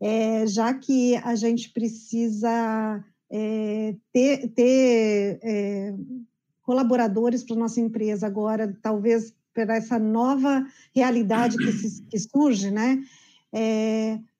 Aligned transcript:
é, 0.00 0.46
já 0.46 0.72
que 0.74 1.16
a 1.16 1.34
gente 1.34 1.70
precisa 1.70 3.04
é, 3.30 3.94
ter, 4.12 4.48
ter 4.48 5.38
é, 5.42 5.94
colaboradores 6.62 7.42
para 7.42 7.56
nossa 7.56 7.80
empresa 7.80 8.26
agora, 8.26 8.76
talvez 8.82 9.34
por 9.54 9.70
essa 9.70 9.98
nova 9.98 10.66
realidade 10.94 11.56
que, 11.56 11.72
se, 11.72 12.02
que 12.02 12.18
surge, 12.18 12.70
né? 12.70 13.02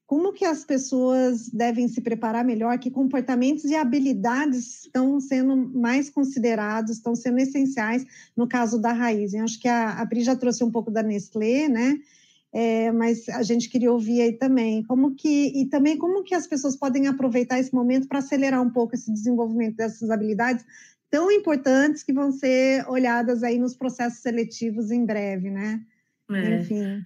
Como 0.07 0.33
que 0.33 0.45
as 0.45 0.65
pessoas 0.65 1.49
devem 1.49 1.89
se 1.89 2.01
preparar 2.01 2.45
melhor, 2.45 2.79
que 2.79 2.91
comportamentos 2.91 3.65
e 3.65 3.75
habilidades 3.75 4.85
estão 4.85 5.19
sendo 5.19 5.57
mais 5.57 6.09
considerados, 6.09 6.93
estão 6.93 7.17
sendo 7.17 7.41
essenciais 7.41 8.07
no 8.37 8.47
caso 8.47 8.81
da 8.81 8.93
raiz. 8.93 9.35
Eu 9.35 9.43
acho 9.43 9.59
que 9.59 9.67
a, 9.67 10.01
a 10.01 10.07
Pri 10.07 10.23
já 10.23 10.37
trouxe 10.37 10.63
um 10.63 10.71
pouco 10.71 10.93
da 10.93 11.03
Nestlé, 11.03 11.69
né? 11.69 11.99
É, 12.59 12.91
mas 12.91 13.29
a 13.29 13.43
gente 13.43 13.69
queria 13.69 13.93
ouvir 13.93 14.23
aí 14.23 14.33
também 14.33 14.83
como 14.85 15.15
que 15.15 15.53
e 15.55 15.67
também 15.67 15.99
como 15.99 16.25
que 16.25 16.35
as 16.35 16.47
pessoas 16.47 16.75
podem 16.75 17.07
aproveitar 17.07 17.59
esse 17.59 17.75
momento 17.75 18.09
para 18.09 18.21
acelerar 18.21 18.63
um 18.63 18.71
pouco 18.71 18.95
esse 18.95 19.13
desenvolvimento 19.13 19.77
dessas 19.77 20.09
habilidades 20.09 20.65
tão 21.11 21.31
importantes 21.31 22.03
que 22.03 22.15
vão 22.15 22.33
ser 22.33 22.83
olhadas 22.89 23.43
aí 23.43 23.59
nos 23.59 23.77
processos 23.77 24.21
seletivos 24.21 24.91
em 24.91 25.05
breve, 25.05 25.51
né? 25.51 25.83
É. 26.31 26.57
Enfim. 26.57 27.03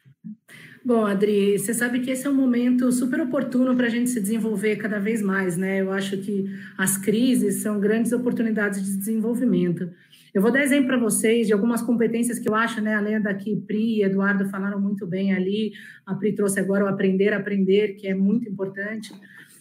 Bom, 0.85 1.05
Adri, 1.05 1.59
você 1.59 1.75
sabe 1.75 1.99
que 1.99 2.13
esse 2.13 2.29
é 2.29 2.31
um 2.31 2.35
momento 2.35 2.93
super 2.93 3.21
oportuno 3.21 3.75
para 3.77 3.89
a 3.89 3.91
gente 3.91 4.09
se 4.09 4.21
desenvolver 4.21 4.77
cada 4.77 5.01
vez 5.01 5.21
mais, 5.21 5.57
né? 5.57 5.81
Eu 5.81 5.91
acho 5.91 6.17
que 6.19 6.45
as 6.79 6.97
crises 6.97 7.57
são 7.57 7.81
grandes 7.81 8.13
oportunidades 8.13 8.85
de 8.85 8.97
desenvolvimento. 8.97 9.91
Eu 10.33 10.41
vou 10.41 10.53
dar 10.53 10.63
exemplo 10.63 10.89
para 10.89 10.99
vocês 10.99 11.47
de 11.47 11.53
algumas 11.53 11.83
competências 11.83 12.39
que 12.39 12.49
eu 12.49 12.55
acho, 12.55 12.81
né? 12.81 12.95
Além 12.95 13.21
da 13.21 13.35
que 13.35 13.57
Pri 13.57 13.99
e 13.99 14.03
Eduardo 14.03 14.49
falaram 14.49 14.81
muito 14.81 15.07
bem 15.07 15.33
ali, 15.33 15.73
a 16.07 16.15
Pri 16.15 16.33
trouxe 16.33 16.61
agora 16.61 16.85
o 16.85 16.89
aprender 16.89 17.33
aprender, 17.33 17.95
que 17.95 18.07
é 18.07 18.15
muito 18.15 18.49
importante, 18.49 19.13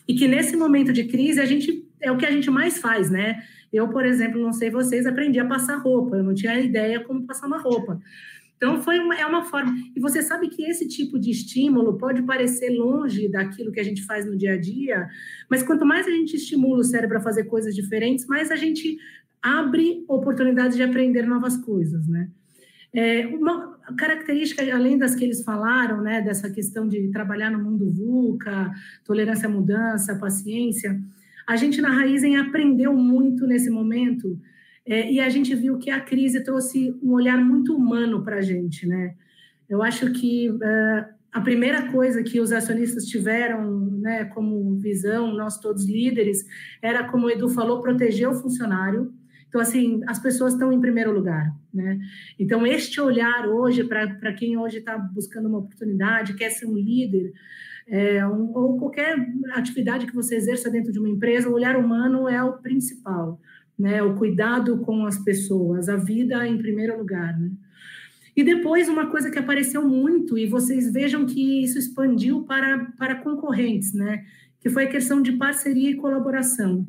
e 0.08 0.13
que 0.13 0.27
nesse 0.27 0.55
momento 0.55 0.94
de 0.94 1.05
crise 1.05 1.40
a 1.40 1.46
gente 1.46 1.88
é 2.00 2.12
o 2.12 2.18
que 2.18 2.26
a 2.26 2.32
gente 2.32 2.50
mais 2.50 2.77
faz, 2.77 3.10
né? 3.10 3.41
Eu, 3.71 3.88
por 3.90 4.05
exemplo, 4.05 4.41
não 4.41 4.54
sei 4.54 4.70
vocês, 4.70 5.05
aprendi 5.05 5.40
a 5.40 5.46
passar 5.46 5.77
roupa, 5.77 6.16
eu 6.16 6.24
não 6.24 6.34
tinha 6.34 6.60
ideia 6.60 6.99
como 7.02 7.26
passar 7.26 7.48
uma 7.48 7.60
roupa. 7.60 7.99
Então, 8.58 8.82
foi 8.82 8.99
uma, 8.99 9.15
é 9.15 9.26
uma 9.26 9.46
forma. 9.46 9.74
E 9.96 10.02
você 10.02 10.21
sabe 10.21 10.49
que 10.49 10.63
esse 10.63 10.86
tipo 10.88 11.18
de 11.18 11.32
estímulo 11.32 11.98
pode 11.98 12.21
parecer 12.24 12.70
longe 12.70 13.30
daquilo 13.30 13.71
que 13.71 13.80
a 13.80 13.84
gente 13.84 14.04
faz 14.04 14.26
no 14.26 14.36
dia 14.36 14.54
a 14.54 14.58
dia, 14.58 15.08
mas 15.49 15.63
quanto 15.63 15.86
mais 15.86 16.05
a 16.08 16.12
gente 16.12 16.36
estimula 16.36 16.82
o 16.82 16.84
cérebro 16.84 17.18
a 17.18 17.21
fazer 17.21 17.46
coisas 17.46 17.74
diferentes, 17.74 18.26
mais 18.26 18.52
a 18.52 18.58
gente 18.58 18.98
abre 19.41 20.04
oportunidades 20.07 20.76
de 20.76 20.84
aprender 20.84 21.26
novas 21.26 21.57
coisas, 21.57 22.07
né? 22.07 22.29
É, 22.93 23.27
uma 23.27 23.77
característica, 23.98 24.63
além 24.73 24.98
das 24.98 25.13
que 25.13 25.23
eles 25.23 25.43
falaram, 25.43 26.01
né, 26.01 26.21
dessa 26.21 26.49
questão 26.49 26.87
de 26.87 27.09
trabalhar 27.09 27.51
no 27.51 27.63
mundo 27.63 27.90
VUCA, 27.91 28.71
tolerância 29.05 29.48
à 29.48 29.51
mudança, 29.51 30.15
paciência, 30.15 30.99
a 31.48 31.55
gente 31.55 31.81
na 31.81 31.90
Raizen 31.90 32.37
aprendeu 32.37 32.96
muito 32.96 33.46
nesse 33.46 33.70
momento 33.70 34.40
é, 34.85 35.12
e 35.12 35.20
a 35.20 35.29
gente 35.29 35.53
viu 35.53 35.77
que 35.77 35.91
a 35.91 35.99
crise 35.99 36.43
trouxe 36.43 36.98
um 37.01 37.12
olhar 37.12 37.37
muito 37.37 37.76
humano 37.76 38.24
para 38.24 38.37
a 38.37 38.41
gente, 38.41 38.87
né? 38.87 39.13
Eu 39.70 39.84
acho 39.84 40.12
que 40.13 40.49
uh, 40.49 41.05
a 41.31 41.41
primeira 41.41 41.91
coisa 41.91 42.24
que 42.24 42.40
os 42.40 42.51
acionistas 42.51 43.05
tiveram, 43.05 43.85
né, 43.99 44.26
como 44.26 44.76
visão, 44.77 45.31
nós 45.34 45.59
todos 45.59 45.85
líderes, 45.85 46.43
era, 46.81 47.03
como 47.03 47.27
o 47.27 47.29
Edu 47.29 47.49
falou, 47.49 47.81
proteger 47.81 48.27
o 48.27 48.34
funcionário. 48.34 49.13
Então, 49.50 49.60
assim, 49.60 50.02
as 50.08 50.20
pessoas 50.20 50.54
estão 50.54 50.72
em 50.72 50.80
primeiro 50.80 51.12
lugar, 51.12 51.54
né? 51.74 52.00
Então, 52.38 52.66
este 52.66 53.02
olhar 53.02 53.48
hoje, 53.48 53.84
para 53.84 54.34
quem 54.34 54.58
hoje 54.58 54.78
está 54.78 54.98
buscando 54.98 55.50
uma 55.50 55.58
oportunidade, 55.58 56.36
quer 56.36 56.52
ser 56.52 56.68
um 56.68 56.76
líder, 56.76 57.34
é, 57.88 58.26
um, 58.26 58.55
ou 58.55 58.77
qualquer 58.77 59.18
atividade 59.54 60.05
que 60.05 60.16
você 60.16 60.36
exerça 60.36 60.70
dentro 60.70 60.92
de 60.92 61.00
uma 61.00 61.10
empresa, 61.10 61.50
o 61.50 61.54
olhar 61.54 61.76
humano 61.76 62.30
é 62.30 62.42
o 62.44 62.54
principal 62.60 63.40
né? 63.80 64.03
O 64.03 64.16
cuidado 64.16 64.80
com 64.80 65.06
as 65.06 65.18
pessoas, 65.18 65.88
a 65.88 65.96
vida 65.96 66.46
em 66.46 66.58
primeiro 66.58 66.98
lugar, 66.98 67.40
né? 67.40 67.50
E 68.36 68.44
depois 68.44 68.90
uma 68.90 69.08
coisa 69.08 69.32
que 69.32 69.40
apareceu 69.40 69.88
muito 69.88 70.38
e 70.38 70.46
vocês 70.46 70.92
vejam 70.92 71.26
que 71.26 71.64
isso 71.64 71.80
expandiu 71.80 72.44
para 72.44 72.92
para 72.98 73.16
concorrentes, 73.16 73.94
né? 73.94 74.26
Que 74.59 74.70
foi 74.70 74.84
a 74.84 74.90
questão 74.90 75.22
de 75.22 75.32
parceria 75.34 75.90
e 75.92 75.96
colaboração. 75.96 76.86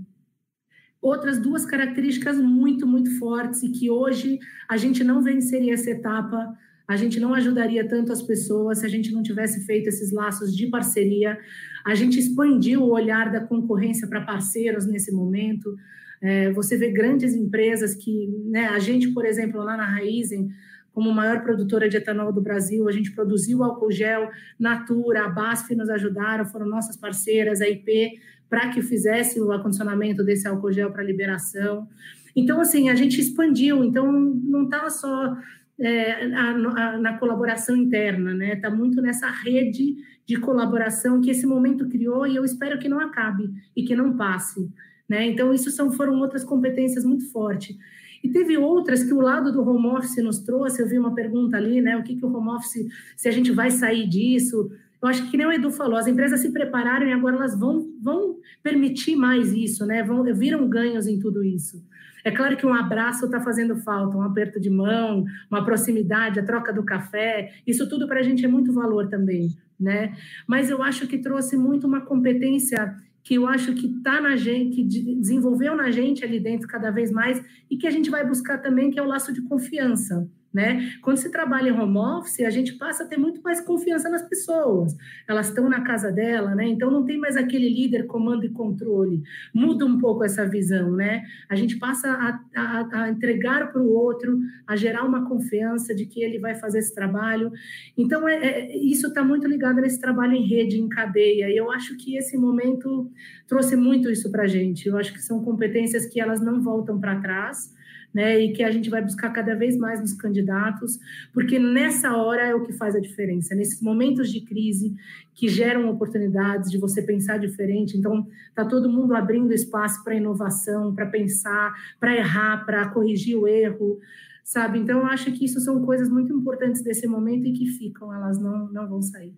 Outras 1.01 1.39
duas 1.39 1.65
características 1.65 2.39
muito 2.39 2.87
muito 2.87 3.19
fortes 3.19 3.63
e 3.63 3.71
que 3.71 3.91
hoje 3.91 4.39
a 4.69 4.77
gente 4.77 5.03
não 5.03 5.23
venceria 5.23 5.75
essa 5.75 5.91
etapa 5.91 6.57
a 6.91 6.97
gente 6.97 7.21
não 7.21 7.33
ajudaria 7.33 7.87
tanto 7.87 8.13
as 8.13 8.21
pessoas 8.21 8.79
se 8.81 8.85
a 8.85 8.89
gente 8.89 9.13
não 9.13 9.23
tivesse 9.23 9.65
feito 9.65 9.87
esses 9.87 10.11
laços 10.11 10.53
de 10.53 10.67
parceria. 10.67 11.39
A 11.85 11.95
gente 11.95 12.19
expandiu 12.19 12.83
o 12.83 12.91
olhar 12.91 13.31
da 13.31 13.41
concorrência 13.41 14.09
para 14.09 14.23
parceiros 14.23 14.87
nesse 14.87 15.13
momento. 15.13 15.77
É, 16.21 16.51
você 16.51 16.77
vê 16.77 16.91
grandes 16.91 17.33
empresas 17.33 17.95
que, 17.95 18.27
né, 18.45 18.67
a 18.71 18.81
gente, 18.81 19.07
por 19.13 19.25
exemplo, 19.25 19.63
lá 19.63 19.77
na 19.77 19.85
Raizen, 19.85 20.49
como 20.93 21.13
maior 21.13 21.45
produtora 21.45 21.89
de 21.89 21.97
etanol 21.97 22.33
do 22.33 22.41
Brasil, 22.41 22.89
a 22.89 22.93
gente 22.93 23.13
produziu 23.13 23.63
álcool 23.63 23.93
gel, 23.93 24.29
Natura, 24.59 25.27
a 25.27 25.29
BASF 25.29 25.73
nos 25.77 25.89
ajudaram, 25.89 26.45
foram 26.45 26.67
nossas 26.67 26.97
parceiras, 26.97 27.61
a 27.61 27.69
IP, 27.69 28.19
para 28.51 28.69
que 28.69 28.83
fizesse 28.83 29.41
o 29.41 29.53
acondicionamento 29.53 30.25
desse 30.25 30.47
álcool 30.47 30.73
gel 30.73 30.91
para 30.91 31.05
liberação. 31.05 31.89
Então, 32.35 32.61
assim, 32.61 32.91
a 32.91 32.95
gente 32.97 33.21
expandiu, 33.21 33.85
então 33.85 34.11
não 34.11 34.65
estava 34.65 34.91
só 34.91 35.37
é, 35.79 36.27
a, 36.35 36.51
a, 36.51 36.99
na 36.99 37.17
colaboração 37.17 37.77
interna, 37.77 38.35
né? 38.35 38.55
Está 38.55 38.69
muito 38.69 39.01
nessa 39.01 39.31
rede 39.31 39.97
de 40.27 40.37
colaboração 40.37 41.21
que 41.21 41.31
esse 41.31 41.47
momento 41.47 41.89
criou 41.89 42.27
e 42.27 42.37
eu 42.37 42.45
espero 42.45 42.79
que 42.79 42.89
não 42.89 43.01
acabe 43.01 43.51
e 43.75 43.85
que 43.85 43.97
não 43.97 44.17
passe. 44.17 44.69
Né? 45.09 45.27
Então, 45.27 45.53
isso 45.53 45.71
são, 45.71 45.91
foram 45.91 46.19
outras 46.21 46.45
competências 46.45 47.05
muito 47.05 47.31
fortes. 47.33 47.77
E 48.23 48.29
teve 48.29 48.57
outras 48.57 49.03
que 49.03 49.15
o 49.15 49.21
lado 49.21 49.51
do 49.51 49.67
home 49.67 49.87
office 49.89 50.23
nos 50.23 50.41
trouxe. 50.41 50.83
Eu 50.83 50.89
vi 50.89 50.99
uma 50.99 51.15
pergunta 51.15 51.57
ali, 51.57 51.81
né? 51.81 51.97
O 51.97 52.03
que, 52.03 52.15
que 52.15 52.25
o 52.25 52.33
home 52.33 52.51
office, 52.51 52.87
se 53.17 53.29
a 53.29 53.33
gente 53.33 53.51
vai 53.51 53.71
sair 53.71 54.07
disso? 54.07 54.71
Eu 55.03 55.09
acho 55.09 55.25
que, 55.25 55.31
que 55.31 55.37
nem 55.37 55.47
o 55.47 55.53
Edu 55.53 55.71
falou, 55.71 55.97
as 55.97 56.07
empresas 56.07 56.41
se 56.41 56.53
prepararam 56.53 57.07
e 57.07 57.13
agora 57.13 57.37
elas 57.37 57.59
vão, 57.59 57.89
vão 58.03 58.37
permitir 58.63 59.17
mais 59.17 59.53
isso, 59.53 59.87
né? 59.87 60.03
Vão, 60.03 60.23
viram 60.35 60.69
ganhos 60.69 61.07
em 61.07 61.19
tudo 61.19 61.43
isso. 61.43 61.83
É 62.23 62.31
claro 62.31 62.57
que 62.57 62.67
um 62.67 62.75
abraço 62.75 63.25
está 63.25 63.41
fazendo 63.41 63.77
falta, 63.77 64.17
um 64.17 64.23
aperto 64.23 64.61
de 64.61 64.69
mão, 64.69 65.25
uma 65.51 65.65
proximidade, 65.65 66.39
a 66.39 66.45
troca 66.45 66.71
do 66.71 66.85
café, 66.85 67.53
isso 67.67 67.89
tudo 67.89 68.07
para 68.07 68.21
a 68.21 68.23
gente 68.23 68.45
é 68.45 68.49
muito 68.49 68.75
valor 68.75 69.09
também, 69.09 69.49
né? 69.79 70.15
Mas 70.47 70.69
eu 70.69 70.83
acho 70.83 71.07
que 71.07 71.17
trouxe 71.17 71.57
muito 71.57 71.87
uma 71.87 72.03
competência 72.03 72.95
que 73.23 73.35
eu 73.35 73.47
acho 73.47 73.75
que 73.75 73.87
está 73.87 74.21
na 74.21 74.37
gente, 74.37 74.77
que 74.77 75.15
desenvolveu 75.15 75.75
na 75.75 75.91
gente 75.91 76.25
ali 76.25 76.39
dentro 76.39 76.69
cada 76.69 76.91
vez 76.91 77.11
mais 77.11 77.43
e 77.71 77.77
que 77.77 77.87
a 77.87 77.91
gente 77.91 78.11
vai 78.11 78.27
buscar 78.27 78.59
também, 78.59 78.91
que 78.91 78.99
é 78.99 79.03
o 79.03 79.07
laço 79.07 79.33
de 79.33 79.41
confiança 79.43 80.29
né? 80.53 80.93
Quando 81.01 81.17
se 81.17 81.31
trabalha 81.31 81.71
em 81.71 81.73
home 81.73 81.97
office, 81.97 82.41
a 82.41 82.51
gente 82.51 82.73
passa 82.75 83.05
a 83.05 83.07
ter 83.07 83.17
muito 83.17 83.41
mais 83.41 83.61
confiança 83.61 84.09
nas 84.09 84.23
pessoas. 84.23 84.97
Elas 85.29 85.49
estão 85.49 85.69
na 85.69 85.83
casa 85.83 86.11
dela, 86.11 86.55
né? 86.55 86.67
Então 86.67 86.91
não 86.91 87.05
tem 87.05 87.19
mais 87.19 87.37
aquele 87.37 87.69
líder 87.69 88.07
comando 88.07 88.45
e 88.45 88.51
controle. 88.51 89.23
Muda 89.55 89.87
um 89.87 89.99
pouco 89.99 90.25
essa 90.25 90.47
visão, 90.49 90.91
né? 90.91 91.23
A 91.49 91.55
gente 91.55 91.79
passa 91.79 92.11
a, 92.11 92.41
a, 92.57 93.03
a 93.03 93.11
entregar 93.11 93.73
para 93.73 93.81
o 93.81 93.93
outro, 93.93 94.41
a 94.67 94.75
gerar 94.75 95.05
uma 95.05 95.29
confiança 95.29 95.95
de 95.95 96.05
que 96.05 96.21
ele 96.21 96.39
vai 96.39 96.57
fazer 96.57 96.81
esse 96.81 96.95
trabalho. 96.95 97.53
Então 97.97 98.29
é, 98.29 98.35
é 98.35 98.77
isso 98.77 99.07
está 99.07 99.25
muito 99.25 99.47
ligado 99.47 99.81
nesse 99.81 100.01
trabalho 100.01 100.35
em 100.35 100.47
rede, 100.47 100.81
em 100.81 100.89
cadeia. 100.89 101.49
E 101.49 101.57
eu 101.57 101.71
acho 101.71 101.97
que 101.97 102.17
esse 102.17 102.37
momento 102.37 103.09
trouxe 103.47 103.77
muito 103.77 104.11
isso 104.11 104.31
para 104.33 104.45
a 104.45 104.49
gente. 104.49 104.89
Eu 104.89 104.97
acho 104.97 105.13
que 105.13 105.23
são 105.23 105.45
competências 105.45 106.07
que 106.07 106.21
elas 106.21 106.41
não 106.41 106.61
voltam 106.61 106.99
para 106.99 107.21
trás 107.21 107.79
né? 108.13 108.39
E 108.41 108.53
que 108.53 108.63
a 108.63 108.71
gente 108.71 108.91
vai 108.91 109.03
buscar 109.03 109.31
cada 109.31 109.55
vez 109.55 109.77
mais 109.77 110.01
nos 110.01 110.13
candidatos, 110.13 110.99
porque 111.33 111.59
nessa 111.59 112.17
hora 112.17 112.43
é 112.43 112.55
o 112.55 112.65
que 112.65 112.73
faz 112.73 112.95
a 112.95 113.01
diferença, 113.01 113.55
nesses 113.55 113.81
momentos 113.81 114.31
de 114.31 114.41
crise 114.41 114.95
que 115.35 115.49
geram 115.49 115.89
oportunidades 115.89 116.71
de 116.71 116.79
você 116.79 117.03
pensar 117.03 117.39
diferente. 117.39 117.97
Então, 117.97 118.27
tá 118.55 118.65
todo 118.65 118.91
mundo 118.91 119.15
abrindo 119.15 119.53
espaço 119.53 120.03
para 120.05 120.15
inovação, 120.15 120.95
para 120.95 121.07
pensar, 121.07 121.73
para 121.99 122.17
errar, 122.17 122.65
para 122.65 122.89
corrigir 122.91 123.37
o 123.37 123.47
erro, 123.47 123.99
sabe? 124.45 124.79
Então, 124.79 124.99
eu 124.99 125.07
acho 125.07 125.33
que 125.33 125.45
isso 125.45 125.61
são 125.61 125.83
coisas 125.85 126.11
muito 126.11 126.33
importantes 126.33 126.83
desse 126.83 127.07
momento 127.07 127.47
e 127.47 127.53
que 127.53 127.67
ficam, 127.67 128.13
elas 128.13 128.41
não, 128.41 128.71
não 128.73 128.89
vão 128.89 129.01
sair. 129.01 129.35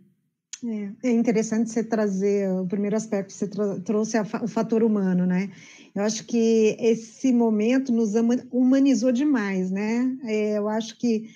É, 0.65 1.09
é 1.09 1.11
interessante 1.11 1.71
você 1.71 1.83
trazer 1.83 2.49
o 2.53 2.67
primeiro 2.67 2.97
aspecto, 2.97 3.33
você 3.33 3.49
trouxe 3.85 4.17
o 4.21 4.49
fator 4.49 4.83
humano, 4.83 5.27
né? 5.27 5.51
Eu 5.95 6.03
acho 6.03 6.25
que 6.25 6.77
esse 6.79 7.33
momento 7.33 7.93
nos 7.93 8.13
humanizou 8.51 9.13
demais, 9.13 9.71
né? 9.71 10.17
É, 10.25 10.59
eu 10.59 10.69
acho 10.69 10.97
que 10.99 11.29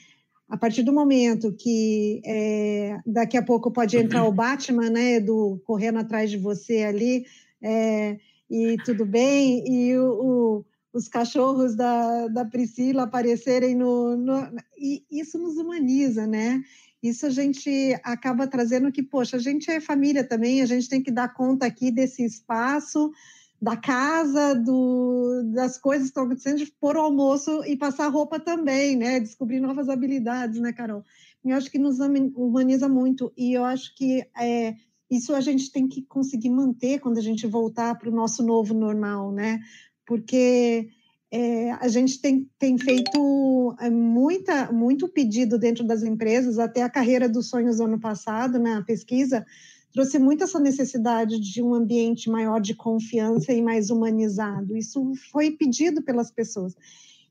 a 0.48 0.56
partir 0.56 0.82
do 0.82 0.92
momento 0.92 1.52
que 1.52 2.22
é, 2.24 2.98
daqui 3.04 3.36
a 3.36 3.42
pouco 3.42 3.70
pode 3.70 3.96
entrar 3.96 4.24
o 4.24 4.32
Batman, 4.32 4.88
né, 4.88 5.18
do 5.18 5.60
correndo 5.64 5.98
atrás 5.98 6.30
de 6.30 6.38
você 6.38 6.84
ali, 6.84 7.26
é, 7.60 8.16
e 8.48 8.76
tudo 8.84 9.04
bem, 9.04 9.64
e 9.66 9.98
o, 9.98 10.04
o, 10.04 10.64
os 10.96 11.08
cachorros 11.08 11.76
da, 11.76 12.26
da 12.28 12.42
Priscila 12.42 13.02
aparecerem 13.02 13.74
no, 13.74 14.16
no. 14.16 14.50
E 14.78 15.04
isso 15.10 15.38
nos 15.38 15.58
humaniza, 15.58 16.26
né? 16.26 16.62
Isso 17.02 17.26
a 17.26 17.30
gente 17.30 17.94
acaba 18.02 18.46
trazendo 18.46 18.90
que, 18.90 19.02
poxa, 19.02 19.36
a 19.36 19.40
gente 19.40 19.70
é 19.70 19.78
família 19.78 20.24
também, 20.24 20.62
a 20.62 20.66
gente 20.66 20.88
tem 20.88 21.02
que 21.02 21.10
dar 21.10 21.34
conta 21.34 21.66
aqui 21.66 21.90
desse 21.90 22.24
espaço, 22.24 23.12
da 23.60 23.76
casa, 23.76 24.54
do, 24.54 25.42
das 25.54 25.76
coisas 25.76 26.04
que 26.04 26.10
estão 26.12 26.24
acontecendo, 26.24 26.56
de 26.56 26.72
pôr 26.80 26.96
o 26.96 27.00
almoço 27.00 27.62
e 27.66 27.76
passar 27.76 28.08
roupa 28.08 28.40
também, 28.40 28.96
né? 28.96 29.20
Descobrir 29.20 29.60
novas 29.60 29.90
habilidades, 29.90 30.58
né, 30.58 30.72
Carol? 30.72 31.04
Eu 31.44 31.56
acho 31.56 31.70
que 31.70 31.78
nos 31.78 31.98
humaniza 32.00 32.88
muito 32.88 33.30
e 33.36 33.52
eu 33.52 33.66
acho 33.66 33.94
que 33.94 34.26
é, 34.36 34.74
isso 35.10 35.34
a 35.34 35.40
gente 35.40 35.70
tem 35.70 35.86
que 35.86 36.02
conseguir 36.02 36.50
manter 36.50 36.98
quando 36.98 37.18
a 37.18 37.22
gente 37.22 37.46
voltar 37.46 37.96
para 37.96 38.08
o 38.08 38.14
nosso 38.14 38.42
novo 38.42 38.74
normal, 38.74 39.30
né? 39.30 39.60
Porque 40.06 40.88
é, 41.30 41.72
a 41.72 41.88
gente 41.88 42.20
tem, 42.20 42.48
tem 42.58 42.78
feito 42.78 43.76
é, 43.80 43.90
muita, 43.90 44.70
muito 44.72 45.08
pedido 45.08 45.58
dentro 45.58 45.84
das 45.84 46.02
empresas, 46.02 46.58
até 46.58 46.82
a 46.82 46.90
carreira 46.90 47.28
dos 47.28 47.48
sonhos 47.48 47.78
do 47.78 47.84
ano 47.84 47.98
passado, 47.98 48.58
né, 48.58 48.82
pesquisa, 48.86 49.44
trouxe 49.92 50.18
muito 50.18 50.44
essa 50.44 50.60
necessidade 50.60 51.40
de 51.40 51.62
um 51.62 51.74
ambiente 51.74 52.30
maior 52.30 52.60
de 52.60 52.74
confiança 52.74 53.52
e 53.52 53.62
mais 53.62 53.90
humanizado. 53.90 54.76
Isso 54.76 55.12
foi 55.32 55.50
pedido 55.50 56.02
pelas 56.02 56.30
pessoas. 56.30 56.74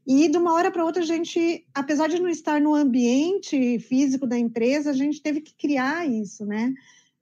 E 0.05 0.27
de 0.27 0.37
uma 0.37 0.53
hora 0.53 0.71
para 0.71 0.85
outra, 0.85 1.01
a 1.01 1.05
gente, 1.05 1.65
apesar 1.73 2.07
de 2.07 2.19
não 2.19 2.29
estar 2.29 2.61
no 2.61 2.75
ambiente 2.75 3.79
físico 3.79 4.27
da 4.27 4.37
empresa, 4.37 4.91
a 4.91 4.93
gente 4.93 5.21
teve 5.21 5.41
que 5.41 5.53
criar 5.55 6.07
isso, 6.07 6.45
né? 6.45 6.73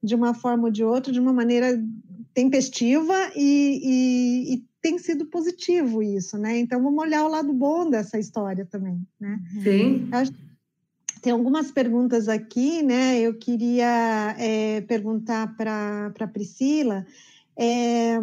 De 0.02 0.14
uma 0.14 0.34
forma 0.34 0.64
ou 0.64 0.70
de 0.70 0.84
outra, 0.84 1.10
de 1.12 1.20
uma 1.20 1.32
maneira 1.32 1.82
tempestiva 2.34 3.14
e, 3.34 3.80
e, 3.82 4.54
e 4.54 4.64
tem 4.84 4.98
sido 4.98 5.24
positivo 5.24 6.02
isso, 6.02 6.36
né? 6.36 6.58
Então 6.58 6.82
vamos 6.82 7.02
olhar 7.02 7.24
o 7.24 7.30
lado 7.30 7.54
bom 7.54 7.88
dessa 7.88 8.18
história 8.18 8.66
também, 8.66 9.00
né? 9.18 9.40
Sim. 9.62 10.10
Tem 11.22 11.32
algumas 11.32 11.70
perguntas 11.70 12.28
aqui, 12.28 12.82
né? 12.82 13.18
Eu 13.18 13.32
queria 13.38 14.36
é, 14.38 14.82
perguntar 14.82 15.56
para 15.56 16.12
a 16.20 16.28
Priscila. 16.28 17.06
É, 17.56 18.18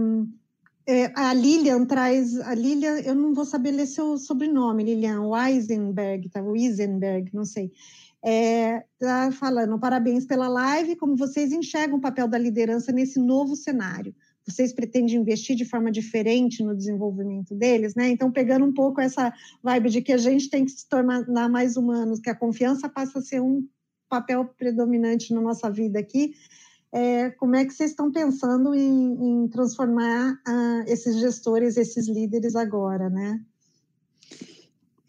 é, 0.86 1.12
a 1.16 1.34
Lilian 1.34 1.84
traz. 1.86 2.40
A 2.42 2.54
Lilian, 2.54 3.00
eu 3.00 3.16
não 3.16 3.34
vou 3.34 3.44
saber 3.44 3.72
ler 3.72 3.88
seu 3.88 4.20
sobrenome, 4.20 4.84
Lilian 4.84 5.22
Weisenberg, 5.22 6.30
tá? 6.30 6.44
Weisenberg, 6.44 7.32
não 7.34 7.44
sei. 7.44 7.72
É, 8.24 8.84
tá 9.00 9.32
falando, 9.32 9.80
parabéns 9.80 10.28
pela 10.28 10.48
live, 10.48 10.96
como 10.96 11.18
vocês 11.18 11.52
enxergam 11.52 11.98
o 11.98 12.02
papel 12.02 12.28
da 12.28 12.38
liderança 12.38 12.92
nesse 12.92 13.18
novo 13.20 13.56
cenário? 13.56 14.14
Vocês 14.52 14.74
pretendem 14.74 15.16
investir 15.16 15.56
de 15.56 15.66
forma 15.66 15.92
diferente 15.92 16.64
no 16.64 16.76
desenvolvimento 16.76 17.56
deles, 17.56 17.96
né? 17.96 18.10
Então, 18.10 18.32
pegando 18.32 18.66
um 18.66 18.74
pouco 18.74 19.02
essa 19.02 19.34
vibe 19.64 19.90
de 19.90 20.02
que 20.02 20.12
a 20.12 20.18
gente 20.18 20.50
tem 20.50 20.66
que 20.66 20.72
se 20.72 20.88
tornar 20.88 21.50
mais 21.50 21.78
humanos, 21.78 22.20
que 22.20 22.30
a 22.30 22.36
confiança 22.36 22.88
passa 22.90 23.20
a 23.20 23.22
ser 23.22 23.42
um 23.42 23.68
papel 24.10 24.46
predominante 24.58 25.34
na 25.34 25.42
nossa 25.42 25.70
vida 25.70 25.98
aqui, 25.98 26.34
é, 26.94 27.30
como 27.32 27.56
é 27.56 27.64
que 27.64 27.74
vocês 27.74 27.92
estão 27.92 28.12
pensando 28.12 28.76
em, 28.76 29.44
em 29.44 29.48
transformar 29.48 30.34
uh, 30.34 30.84
esses 30.88 31.18
gestores, 31.20 31.78
esses 31.78 32.08
líderes 32.10 32.56
agora, 32.56 33.10
né? 33.10 33.40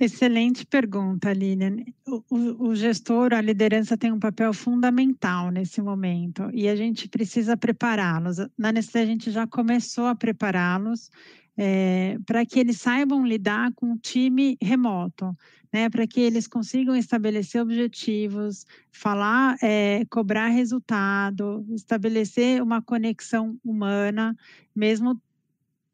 Excelente 0.03 0.67
pergunta, 0.67 1.33
Lilian. 1.33 1.77
O, 2.09 2.25
o, 2.29 2.69
o, 2.71 2.75
gestor, 2.75 3.33
a 3.33 3.41
liderança 3.41 3.97
tem 3.97 4.11
um 4.11 4.19
papel 4.19 4.53
fundamental 4.53 5.53
nesse 5.53 5.81
momento 5.81 6.51
e 6.53 6.69
a 6.69 6.75
gente 6.75 7.09
precisa 7.09 7.57
prepará-los. 7.57 8.39
Na 8.59 8.73
Nestlé, 8.73 9.03
a 9.03 9.07
gente 9.07 9.31
já 9.31 9.47
começou 9.47 10.07
a 10.07 10.17
prepará-los 10.17 11.09
é, 11.57 12.19
para 12.27 12.45
que 12.45 12.59
eles 12.59 12.81
saibam 12.81 13.25
lidar 13.25 13.73
com 13.77 13.93
o 13.93 13.97
time 13.97 14.57
remoto, 14.61 15.37
né? 15.73 15.89
Para 15.89 16.05
que 16.05 16.19
eles 16.19 16.49
consigam 16.49 16.97
estabelecer 16.97 17.63
objetivos, 17.63 18.67
falar, 18.91 19.57
é, 19.63 20.05
cobrar 20.11 20.49
resultado, 20.49 21.65
estabelecer 21.77 22.61
uma 22.61 22.83
conexão 22.83 23.57
humana, 23.65 24.35
mesmo 24.75 25.17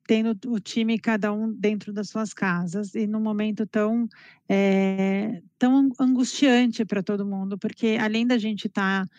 tendo 0.08 0.34
o 0.46 0.58
time 0.58 0.98
cada 0.98 1.30
um 1.30 1.52
dentro 1.52 1.92
das 1.92 2.08
suas 2.08 2.32
casas 2.32 2.94
e 2.94 3.06
num 3.06 3.20
momento 3.20 3.66
tão 3.66 4.08
é, 4.48 5.42
tão 5.58 5.92
angustiante 6.00 6.82
para 6.82 7.02
todo 7.02 7.26
mundo, 7.26 7.58
porque 7.58 7.98
além 8.00 8.26
da 8.26 8.38
gente 8.38 8.68
estar 8.68 9.06
tá 9.06 9.10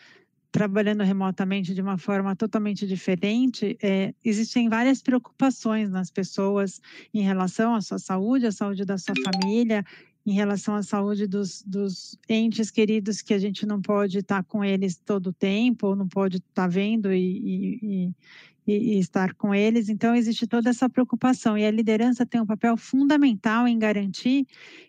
trabalhando 0.51 1.03
remotamente 1.03 1.75
de 1.75 1.81
uma 1.81 2.00
forma 2.00 2.36
totalmente 2.36 2.88
diferente, 2.88 3.77
é, 3.83 4.15
existem 4.25 4.68
várias 4.68 5.00
preocupações 5.00 5.91
nas 5.91 6.09
pessoas 6.09 6.81
em 7.13 7.21
relação 7.21 7.75
à 7.75 7.81
sua 7.81 8.00
saúde, 8.00 8.47
à 8.47 8.51
saúde 8.51 8.83
da 8.83 8.97
sua 8.97 9.13
família, 9.24 9.86
em 10.25 10.33
relação 10.33 10.74
à 10.74 10.81
saúde 10.81 11.27
dos, 11.27 11.62
dos 11.68 12.18
entes 12.27 12.71
queridos 12.71 13.21
que 13.21 13.36
a 13.36 13.38
gente 13.38 13.63
não 13.63 13.80
pode 13.80 14.18
estar 14.18 14.41
tá 14.41 14.44
com 14.44 14.63
eles 14.63 14.97
todo 14.97 15.27
o 15.27 15.33
tempo, 15.33 15.86
ou 15.86 15.95
não 15.95 16.07
pode 16.07 16.38
estar 16.38 16.63
tá 16.63 16.68
vendo 16.68 17.13
e, 17.13 17.80
e, 17.80 18.12
e, 18.69 18.95
e, 18.95 19.00
estar 19.00 19.33
com 19.33 19.54
eles. 19.54 19.89
Então, 19.89 20.16
existe 20.16 20.45
toda 20.45 20.69
essa 20.69 20.88
preocupação. 20.88 21.57
E 21.57 21.66
a 21.66 21.71
liderança 21.71 22.25
tem 22.25 22.39
um 22.39 22.45
papel 22.45 22.77
fundamental 22.77 23.68
em 23.68 23.80
garantir 23.80 24.45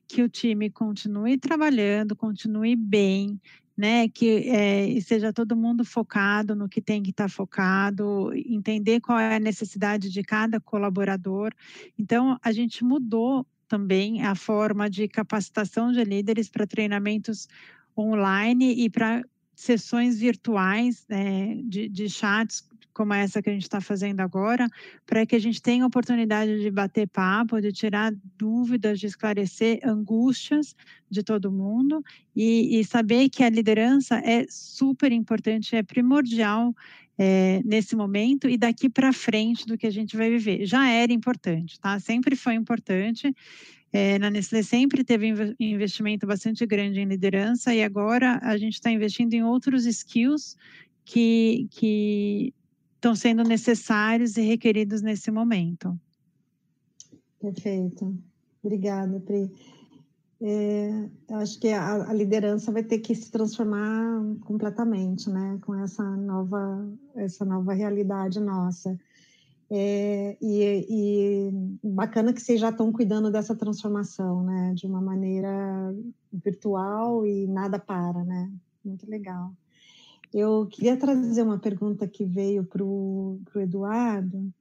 que 0.06 0.22
o 0.22 0.28
time 0.28 0.68
continue 0.68 1.38
trabalhando, 1.38 2.14
continue 2.14 2.76
bem, 2.76 3.40
né, 3.74 4.06
que 4.08 4.50
é, 4.50 5.00
seja 5.00 5.32
todo 5.32 5.56
mundo 5.56 5.82
focado 5.82 6.54
no 6.54 6.68
que 6.68 6.82
tem 6.82 7.02
que 7.02 7.10
estar 7.10 7.24
tá 7.24 7.28
focado, 7.30 8.30
entender 8.34 9.00
qual 9.00 9.18
é 9.18 9.36
a 9.36 9.40
necessidade 9.40 10.10
de 10.10 10.22
cada 10.22 10.60
colaborador. 10.60 11.50
Então, 11.98 12.38
a 12.42 12.52
gente 12.52 12.84
mudou 12.84 13.46
também 13.66 14.22
a 14.22 14.34
forma 14.34 14.90
de 14.90 15.08
capacitação 15.08 15.90
de 15.90 16.04
líderes 16.04 16.50
para 16.50 16.66
treinamentos 16.66 17.48
online 17.96 18.74
e 18.84 18.90
para 18.90 19.24
sessões 19.54 20.18
virtuais 20.18 21.06
né, 21.08 21.54
de, 21.64 21.88
de 21.88 22.08
chats 22.08 22.68
como 22.92 23.14
essa 23.14 23.42
que 23.42 23.50
a 23.50 23.52
gente 23.52 23.62
está 23.62 23.80
fazendo 23.80 24.20
agora, 24.20 24.68
para 25.06 25.24
que 25.24 25.36
a 25.36 25.38
gente 25.38 25.60
tenha 25.60 25.86
oportunidade 25.86 26.60
de 26.60 26.70
bater 26.70 27.08
papo, 27.08 27.60
de 27.60 27.72
tirar 27.72 28.12
dúvidas, 28.36 28.98
de 29.00 29.06
esclarecer 29.06 29.80
angústias 29.84 30.74
de 31.10 31.22
todo 31.22 31.52
mundo 31.52 32.02
e, 32.34 32.78
e 32.78 32.84
saber 32.84 33.28
que 33.28 33.42
a 33.42 33.50
liderança 33.50 34.16
é 34.18 34.46
super 34.48 35.12
importante, 35.12 35.76
é 35.76 35.82
primordial 35.82 36.74
é, 37.18 37.60
nesse 37.66 37.94
momento 37.94 38.48
e 38.48 38.56
daqui 38.56 38.88
para 38.88 39.12
frente 39.12 39.66
do 39.66 39.76
que 39.76 39.86
a 39.86 39.90
gente 39.90 40.16
vai 40.16 40.30
viver. 40.30 40.64
Já 40.64 40.88
era 40.88 41.12
importante, 41.12 41.78
tá? 41.78 42.00
Sempre 42.00 42.34
foi 42.34 42.54
importante. 42.54 43.34
É, 43.92 44.18
na 44.18 44.30
Nestlé 44.30 44.62
sempre 44.62 45.04
teve 45.04 45.26
investimento 45.58 46.26
bastante 46.26 46.64
grande 46.64 47.00
em 47.00 47.04
liderança 47.04 47.74
e 47.74 47.82
agora 47.82 48.38
a 48.40 48.56
gente 48.56 48.74
está 48.74 48.90
investindo 48.90 49.34
em 49.34 49.42
outros 49.42 49.84
skills 49.84 50.56
que, 51.04 51.66
que 51.72 52.54
estão 53.00 53.16
sendo 53.16 53.42
necessários 53.42 54.36
e 54.36 54.42
requeridos 54.42 55.00
nesse 55.00 55.30
momento. 55.30 55.98
Perfeito. 57.40 58.14
Obrigada, 58.62 59.18
Pri. 59.20 59.50
É, 60.42 61.08
acho 61.32 61.58
que 61.58 61.68
a, 61.68 62.10
a, 62.10 62.12
liderança 62.12 62.70
vai 62.70 62.82
ter 62.82 62.98
que 62.98 63.14
se 63.14 63.30
transformar 63.30 64.22
completamente, 64.42 65.28
né, 65.28 65.58
com 65.62 65.74
essa 65.74 66.02
nova, 66.02 66.88
essa 67.14 67.44
nova 67.44 67.72
realidade 67.72 68.40
nossa. 68.40 68.98
É, 69.70 70.36
e, 70.40 70.86
e, 70.88 71.50
bacana 71.82 72.32
que 72.32 72.40
vocês 72.40 72.60
já 72.60 72.70
estão 72.70 72.90
cuidando 72.90 73.30
dessa 73.30 73.54
transformação, 73.54 74.42
né, 74.42 74.72
de 74.74 74.86
uma 74.86 75.00
maneira 75.00 75.94
virtual 76.32 77.26
e 77.26 77.46
nada 77.46 77.78
para, 77.78 78.24
né, 78.24 78.50
muito 78.84 79.08
legal. 79.08 79.52
Eu 80.32 80.66
queria 80.66 80.96
trazer 80.96 81.42
uma 81.42 81.58
pergunta 81.58 82.06
que 82.06 82.24
veio 82.24 82.64
para 82.64 82.84
o 82.84 83.40
Eduardo. 83.56 84.52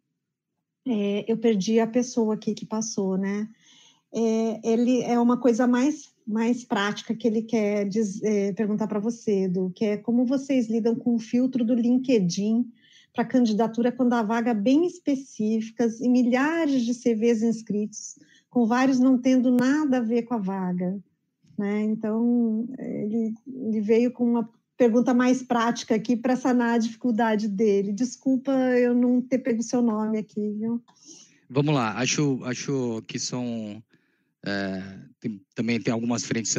É, 0.88 1.32
eu 1.32 1.38
perdi 1.38 1.80
a 1.80 1.86
pessoa 1.86 2.34
aqui 2.34 2.56
que 2.56 2.66
passou, 2.66 3.18
né? 3.18 3.48
É, 4.12 4.68
ele 4.68 5.02
é 5.04 5.20
uma 5.20 5.38
coisa 5.38 5.68
mais, 5.68 6.12
mais 6.26 6.64
prática 6.64 7.14
que 7.14 7.28
ele 7.28 7.44
quer 7.44 7.88
dizer, 7.88 8.26
é, 8.26 8.54
perguntar 8.54 8.88
para 8.88 9.00
você, 9.00 9.44
Edu, 9.44 9.72
que 9.76 9.86
é 9.86 9.98
como 9.98 10.26
vocês 10.26 10.68
lidam 10.68 10.96
com 10.96 11.14
o 11.14 11.20
filtro 11.20 11.64
do 11.64 11.76
LinkedIn 11.76 12.68
para 13.14 13.26
candidatura 13.26 13.92
quando 13.92 14.14
a 14.14 14.24
vaga 14.24 14.54
bem 14.54 14.88
específicas 14.88 16.00
e 16.02 16.10
milhares 16.10 16.84
de 16.84 16.96
CVs 16.96 17.44
inscritos, 17.44 18.18
com 18.50 18.66
vários 18.66 19.00
não 19.00 19.20
tendo 19.20 19.52
nada 19.52 19.98
a 19.98 20.02
ver 20.02 20.24
com 20.24 20.34
a 20.34 20.40
vaga. 20.40 21.00
Né? 21.56 21.84
Então, 21.84 22.68
ele, 22.80 23.34
ele 23.46 23.82
veio 23.82 24.12
com 24.12 24.24
uma 24.24 24.50
pergunta 24.79 25.13
mais 25.13 25.43
prática 25.43 25.93
aqui 25.93 26.15
para 26.15 26.38
sanar 26.38 26.75
a 26.75 26.77
dificuldade 26.77 27.50
dele. 27.50 27.91
Desculpa 27.91 28.51
eu 28.51 28.95
não 28.95 29.21
ter 29.21 29.39
pego 29.39 29.62
seu 29.62 29.81
nome 29.81 30.17
aqui, 30.17 30.55
viu? 30.57 30.81
Vamos 31.50 31.75
lá, 31.75 31.98
acho, 31.98 32.39
acho 32.45 33.03
que 33.05 33.19
são 33.19 33.83
é, 34.45 34.81
tem, 35.19 35.41
também 35.53 35.81
tem 35.81 35.91
algumas 35.93 36.24
frentes, 36.24 36.55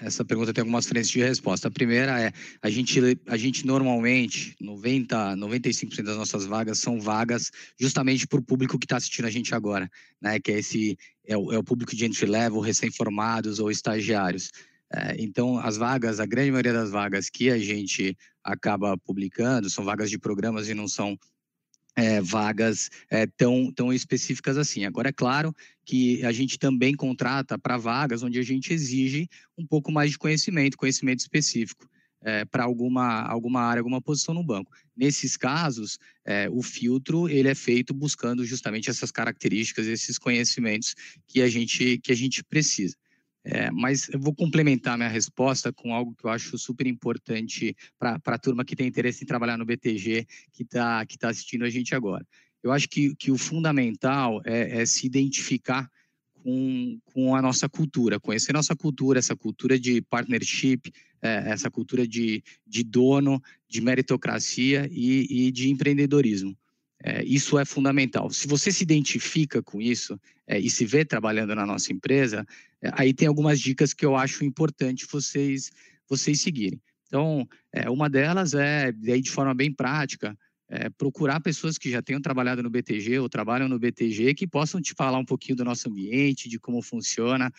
essa 0.00 0.24
pergunta 0.24 0.52
tem 0.54 0.62
algumas 0.62 0.86
frentes 0.86 1.10
de 1.10 1.20
resposta. 1.20 1.66
A 1.66 1.70
primeira 1.70 2.20
é, 2.20 2.32
a 2.62 2.70
gente, 2.70 3.00
a 3.26 3.36
gente 3.36 3.66
normalmente, 3.66 4.54
90, 4.60 5.34
95% 5.36 6.02
das 6.04 6.16
nossas 6.16 6.46
vagas 6.46 6.78
são 6.78 7.00
vagas 7.00 7.50
justamente 7.78 8.28
para 8.28 8.38
o 8.38 8.42
público 8.42 8.78
que 8.78 8.84
está 8.84 8.96
assistindo 8.96 9.24
a 9.24 9.30
gente 9.30 9.54
agora, 9.54 9.90
né? 10.22 10.38
Que 10.38 10.52
é 10.52 10.58
esse, 10.60 10.96
é 11.26 11.36
o, 11.36 11.52
é 11.52 11.58
o 11.58 11.64
público 11.64 11.96
de 11.96 12.06
entry 12.06 12.26
level, 12.26 12.60
recém-formados 12.60 13.58
ou 13.58 13.72
estagiários. 13.72 14.52
É, 14.92 15.16
então, 15.18 15.58
as 15.58 15.76
vagas, 15.76 16.20
a 16.20 16.26
grande 16.26 16.50
maioria 16.50 16.72
das 16.72 16.90
vagas 16.90 17.28
que 17.28 17.50
a 17.50 17.58
gente 17.58 18.16
acaba 18.42 18.96
publicando 18.96 19.68
são 19.68 19.84
vagas 19.84 20.08
de 20.08 20.18
programas 20.18 20.68
e 20.68 20.74
não 20.74 20.86
são 20.86 21.18
é, 21.96 22.20
vagas 22.20 22.90
é, 23.10 23.26
tão, 23.26 23.72
tão 23.72 23.92
específicas 23.92 24.56
assim. 24.58 24.84
Agora, 24.84 25.08
é 25.08 25.12
claro 25.12 25.54
que 25.84 26.24
a 26.24 26.30
gente 26.30 26.58
também 26.58 26.94
contrata 26.94 27.58
para 27.58 27.78
vagas 27.78 28.22
onde 28.22 28.38
a 28.38 28.42
gente 28.42 28.72
exige 28.72 29.28
um 29.58 29.66
pouco 29.66 29.90
mais 29.90 30.10
de 30.10 30.18
conhecimento, 30.18 30.76
conhecimento 30.76 31.20
específico. 31.20 31.88
É, 32.22 32.44
para 32.44 32.64
alguma, 32.64 33.22
alguma 33.22 33.60
área, 33.60 33.80
alguma 33.80 34.00
posição 34.00 34.34
no 34.34 34.42
banco. 34.42 34.72
Nesses 34.96 35.36
casos, 35.36 35.96
é, 36.24 36.48
o 36.50 36.60
filtro 36.60 37.28
ele 37.28 37.48
é 37.48 37.54
feito 37.54 37.94
buscando 37.94 38.44
justamente 38.44 38.90
essas 38.90 39.12
características, 39.12 39.86
esses 39.86 40.18
conhecimentos 40.18 40.96
que 41.28 41.40
a 41.40 41.48
gente, 41.48 41.98
que 41.98 42.10
a 42.10 42.16
gente 42.16 42.42
precisa. 42.42 42.96
É, 43.48 43.70
mas 43.70 44.08
eu 44.08 44.18
vou 44.18 44.34
complementar 44.34 44.96
minha 44.98 45.08
resposta 45.08 45.72
com 45.72 45.94
algo 45.94 46.16
que 46.16 46.24
eu 46.24 46.30
acho 46.30 46.58
super 46.58 46.84
importante 46.84 47.76
para 47.96 48.20
a 48.24 48.38
turma 48.38 48.64
que 48.64 48.74
tem 48.74 48.88
interesse 48.88 49.22
em 49.22 49.26
trabalhar 49.26 49.56
no 49.56 49.64
BTG, 49.64 50.26
que 50.52 50.64
está 50.64 51.06
que 51.06 51.16
tá 51.16 51.28
assistindo 51.28 51.64
a 51.64 51.70
gente 51.70 51.94
agora. 51.94 52.26
Eu 52.60 52.72
acho 52.72 52.88
que, 52.88 53.14
que 53.14 53.30
o 53.30 53.38
fundamental 53.38 54.42
é, 54.44 54.82
é 54.82 54.86
se 54.86 55.06
identificar 55.06 55.88
com, 56.42 56.98
com 57.04 57.36
a 57.36 57.40
nossa 57.40 57.68
cultura, 57.68 58.18
conhecer 58.18 58.52
nossa 58.52 58.74
cultura, 58.74 59.20
essa 59.20 59.36
cultura 59.36 59.78
de 59.78 60.02
partnership, 60.02 60.92
é, 61.22 61.44
essa 61.46 61.70
cultura 61.70 62.04
de, 62.04 62.42
de 62.66 62.82
dono, 62.82 63.40
de 63.68 63.80
meritocracia 63.80 64.88
e, 64.90 65.46
e 65.46 65.52
de 65.52 65.70
empreendedorismo. 65.70 66.56
É, 67.02 67.22
isso 67.24 67.58
é 67.58 67.64
fundamental. 67.64 68.30
Se 68.30 68.48
você 68.48 68.72
se 68.72 68.82
identifica 68.82 69.62
com 69.62 69.80
isso 69.80 70.18
é, 70.46 70.58
e 70.58 70.68
se 70.68 70.84
vê 70.84 71.04
trabalhando 71.04 71.54
na 71.54 71.66
nossa 71.66 71.92
empresa, 71.92 72.44
aí 72.92 73.12
tem 73.12 73.28
algumas 73.28 73.60
dicas 73.60 73.92
que 73.92 74.04
eu 74.04 74.16
acho 74.16 74.44
importante 74.44 75.06
vocês 75.10 75.70
vocês 76.08 76.40
seguirem. 76.40 76.80
Então, 77.06 77.48
é, 77.72 77.88
uma 77.90 78.08
delas 78.08 78.54
é, 78.54 78.92
aí 79.08 79.20
de 79.20 79.30
forma 79.30 79.54
bem 79.54 79.72
prática, 79.72 80.36
é, 80.68 80.88
procurar 80.90 81.40
pessoas 81.40 81.78
que 81.78 81.90
já 81.90 82.02
tenham 82.02 82.20
trabalhado 82.20 82.62
no 82.62 82.70
BTG 82.70 83.18
ou 83.18 83.28
trabalham 83.28 83.68
no 83.68 83.78
BTG 83.78 84.34
que 84.34 84.46
possam 84.46 84.80
te 84.80 84.94
falar 84.94 85.18
um 85.18 85.24
pouquinho 85.24 85.56
do 85.56 85.64
nosso 85.64 85.88
ambiente, 85.88 86.48
de 86.48 86.58
como 86.58 86.82
funciona 86.82 87.52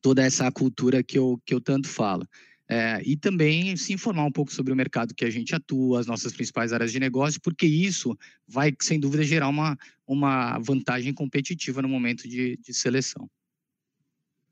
toda 0.00 0.22
essa 0.22 0.50
cultura 0.50 1.02
que 1.02 1.18
eu, 1.18 1.40
que 1.44 1.54
eu 1.54 1.60
tanto 1.60 1.88
falo. 1.88 2.26
É, 2.66 3.02
e 3.04 3.14
também 3.14 3.76
se 3.76 3.92
informar 3.92 4.24
um 4.24 4.32
pouco 4.32 4.52
sobre 4.52 4.72
o 4.72 4.76
mercado 4.76 5.14
que 5.14 5.24
a 5.24 5.30
gente 5.30 5.54
atua, 5.54 6.00
as 6.00 6.06
nossas 6.06 6.32
principais 6.32 6.72
áreas 6.72 6.90
de 6.90 6.98
negócio, 6.98 7.38
porque 7.42 7.66
isso 7.66 8.16
vai, 8.48 8.74
sem 8.80 8.98
dúvida, 8.98 9.22
gerar 9.22 9.48
uma, 9.48 9.76
uma 10.06 10.58
vantagem 10.58 11.12
competitiva 11.12 11.82
no 11.82 11.88
momento 11.88 12.26
de, 12.26 12.56
de 12.56 12.72
seleção. 12.72 13.28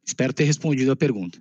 Espero 0.04 0.32
ter 0.32 0.44
respondido 0.44 0.92
a 0.92 0.96
pergunta. 0.96 1.38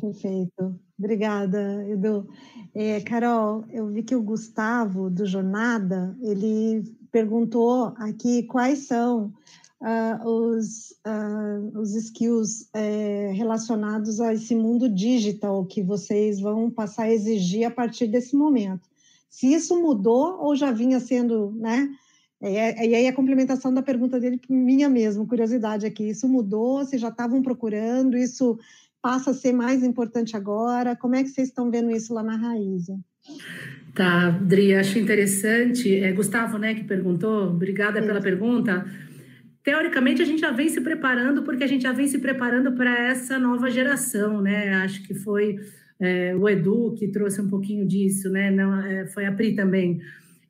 Perfeito. 0.00 0.78
Obrigada, 0.98 1.86
Edu. 1.88 2.28
É, 2.74 3.00
Carol, 3.00 3.64
eu 3.70 3.86
vi 3.88 4.02
que 4.02 4.16
o 4.16 4.22
Gustavo, 4.22 5.08
do 5.08 5.24
Jornada, 5.24 6.16
ele 6.20 6.82
perguntou 7.12 7.94
aqui 7.96 8.42
quais 8.42 8.80
são 8.80 9.32
uh, 9.80 10.28
os, 10.28 10.90
uh, 11.06 11.78
os 11.78 11.94
skills 11.94 12.62
uh, 12.74 13.32
relacionados 13.32 14.20
a 14.20 14.34
esse 14.34 14.54
mundo 14.54 14.88
digital 14.88 15.64
que 15.64 15.82
vocês 15.82 16.40
vão 16.40 16.70
passar 16.70 17.04
a 17.04 17.12
exigir 17.12 17.64
a 17.64 17.70
partir 17.70 18.08
desse 18.08 18.36
momento. 18.36 18.88
Se 19.30 19.52
isso 19.52 19.80
mudou 19.80 20.40
ou 20.40 20.56
já 20.56 20.72
vinha 20.72 20.98
sendo, 20.98 21.52
né? 21.52 21.88
E 22.40 22.94
aí 22.94 23.06
a 23.08 23.12
complementação 23.12 23.72
da 23.74 23.82
pergunta 23.82 24.20
dele, 24.20 24.40
minha 24.48 24.88
mesmo, 24.88 25.26
curiosidade 25.26 25.84
aqui, 25.84 26.10
isso 26.10 26.28
mudou? 26.28 26.84
Se 26.84 26.96
já 26.96 27.08
estavam 27.08 27.42
procurando? 27.42 28.16
Isso 28.16 28.58
passa 29.02 29.30
a 29.30 29.34
ser 29.34 29.52
mais 29.52 29.82
importante 29.82 30.36
agora? 30.36 30.94
Como 30.94 31.14
é 31.14 31.22
que 31.22 31.30
vocês 31.30 31.48
estão 31.48 31.70
vendo 31.70 31.90
isso 31.90 32.14
lá 32.14 32.22
na 32.22 32.36
Raiz? 32.36 32.86
Tá, 33.94 34.30
Dri, 34.30 34.74
acho 34.74 34.98
interessante. 34.98 35.94
É 35.96 36.12
Gustavo, 36.12 36.58
né, 36.58 36.74
que 36.74 36.84
perguntou. 36.84 37.48
Obrigada 37.48 38.00
pela 38.00 38.20
pergunta 38.20 38.84
teoricamente 39.68 40.22
a 40.22 40.24
gente 40.24 40.40
já 40.40 40.50
vem 40.50 40.66
se 40.70 40.80
preparando 40.80 41.42
porque 41.42 41.62
a 41.62 41.66
gente 41.66 41.82
já 41.82 41.92
vem 41.92 42.06
se 42.06 42.18
preparando 42.18 42.72
para 42.72 43.10
essa 43.10 43.38
nova 43.38 43.70
geração, 43.70 44.40
né? 44.40 44.72
Acho 44.76 45.02
que 45.02 45.12
foi 45.12 45.56
é, 46.00 46.34
o 46.34 46.48
Edu 46.48 46.94
que 46.96 47.08
trouxe 47.08 47.38
um 47.42 47.50
pouquinho 47.50 47.86
disso, 47.86 48.30
né? 48.30 48.50
Não, 48.50 48.80
é, 48.80 49.06
foi 49.08 49.26
a 49.26 49.32
Pri 49.32 49.54
também. 49.54 50.00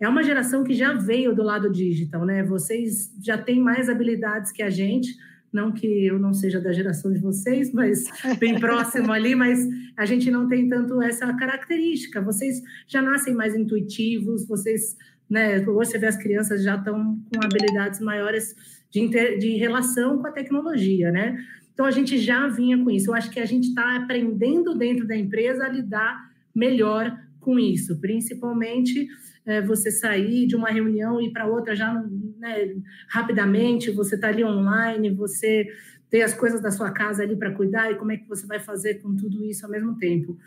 É 0.01 0.09
uma 0.09 0.23
geração 0.23 0.63
que 0.63 0.75
já 0.75 0.93
veio 0.93 1.35
do 1.35 1.43
lado 1.43 1.71
digital, 1.71 2.25
né? 2.25 2.45
Vocês 2.45 3.13
já 3.21 3.37
têm 3.37 3.61
mais 3.61 3.89
habilidades 3.89 4.53
que 4.53 4.63
a 4.63 4.71
gente, 4.71 5.17
não 5.53 5.73
que 5.73 6.07
eu 6.07 6.19
não 6.19 6.33
seja 6.33 6.61
da 6.61 6.73
geração 6.73 7.13
de 7.13 7.19
vocês, 7.19 7.73
mas 7.73 8.05
bem 8.39 8.61
próximo 8.61 9.13
ali, 9.13 9.35
mas 9.35 9.67
a 9.97 10.05
gente 10.05 10.31
não 10.31 10.49
tem 10.49 10.69
tanto 10.69 11.03
essa 11.03 11.33
característica. 11.35 12.23
Vocês 12.23 12.63
já 12.87 13.03
nascem 13.03 13.35
mais 13.35 13.57
intuitivos, 13.57 14.47
vocês, 14.47 14.97
né? 15.29 15.59
Hoje 15.67 15.91
você 15.91 15.99
vê 15.99 16.07
as 16.07 16.17
crianças 16.17 16.63
já 16.63 16.77
estão 16.77 17.19
com 17.33 17.45
habilidades 17.45 17.99
maiores 18.01 18.55
de, 18.91 19.01
inter, 19.01 19.39
de 19.39 19.57
relação 19.57 20.19
com 20.19 20.29
a 20.29 20.33
tecnologia, 20.33 21.11
né? 21.11 21.37
Então 21.75 21.87
a 21.87 21.91
gente 21.91 22.19
já 22.19 22.47
vinha 22.47 22.79
com 22.83 22.91
isso. 22.91 23.11
Eu 23.11 23.15
acho 23.15 23.31
que 23.31 23.41
a 23.41 23.47
gente 23.47 23.69
está 23.69 23.97
aprendendo 23.97 24.77
dentro 24.77 25.07
da 25.07 25.17
empresa 25.17 25.65
a 25.65 25.69
lidar 25.69 26.29
melhor 26.55 27.17
com 27.41 27.59
isso, 27.59 28.01
principalmente 28.01 29.09
é, 29.47 29.63
você 29.63 29.91
sair 29.91 30.47
de 30.47 30.55
uma 30.55 30.69
reunião 30.69 31.21
e 31.21 31.27
ir 31.27 31.33
para 31.33 31.47
outra 31.47 31.75
já 31.75 31.93
né, 32.39 32.75
rapidamente, 33.09 33.91
você 33.91 34.15
está 34.15 34.29
ali 34.29 34.45
online, 34.45 35.11
você 35.11 35.67
tem 36.11 36.23
as 36.23 36.35
coisas 36.35 36.61
da 36.61 36.71
sua 36.71 36.91
casa 36.91 37.23
ali 37.23 37.37
para 37.37 37.53
cuidar 37.53 37.91
e 37.91 37.97
como 37.97 38.13
é 38.13 38.17
que 38.17 38.29
você 38.29 38.47
vai 38.47 38.59
fazer 38.59 38.95
com 38.95 39.15
tudo 39.15 39.45
isso 39.45 39.65
ao 39.65 39.73
mesmo 39.73 39.97
tempo. 39.97 40.39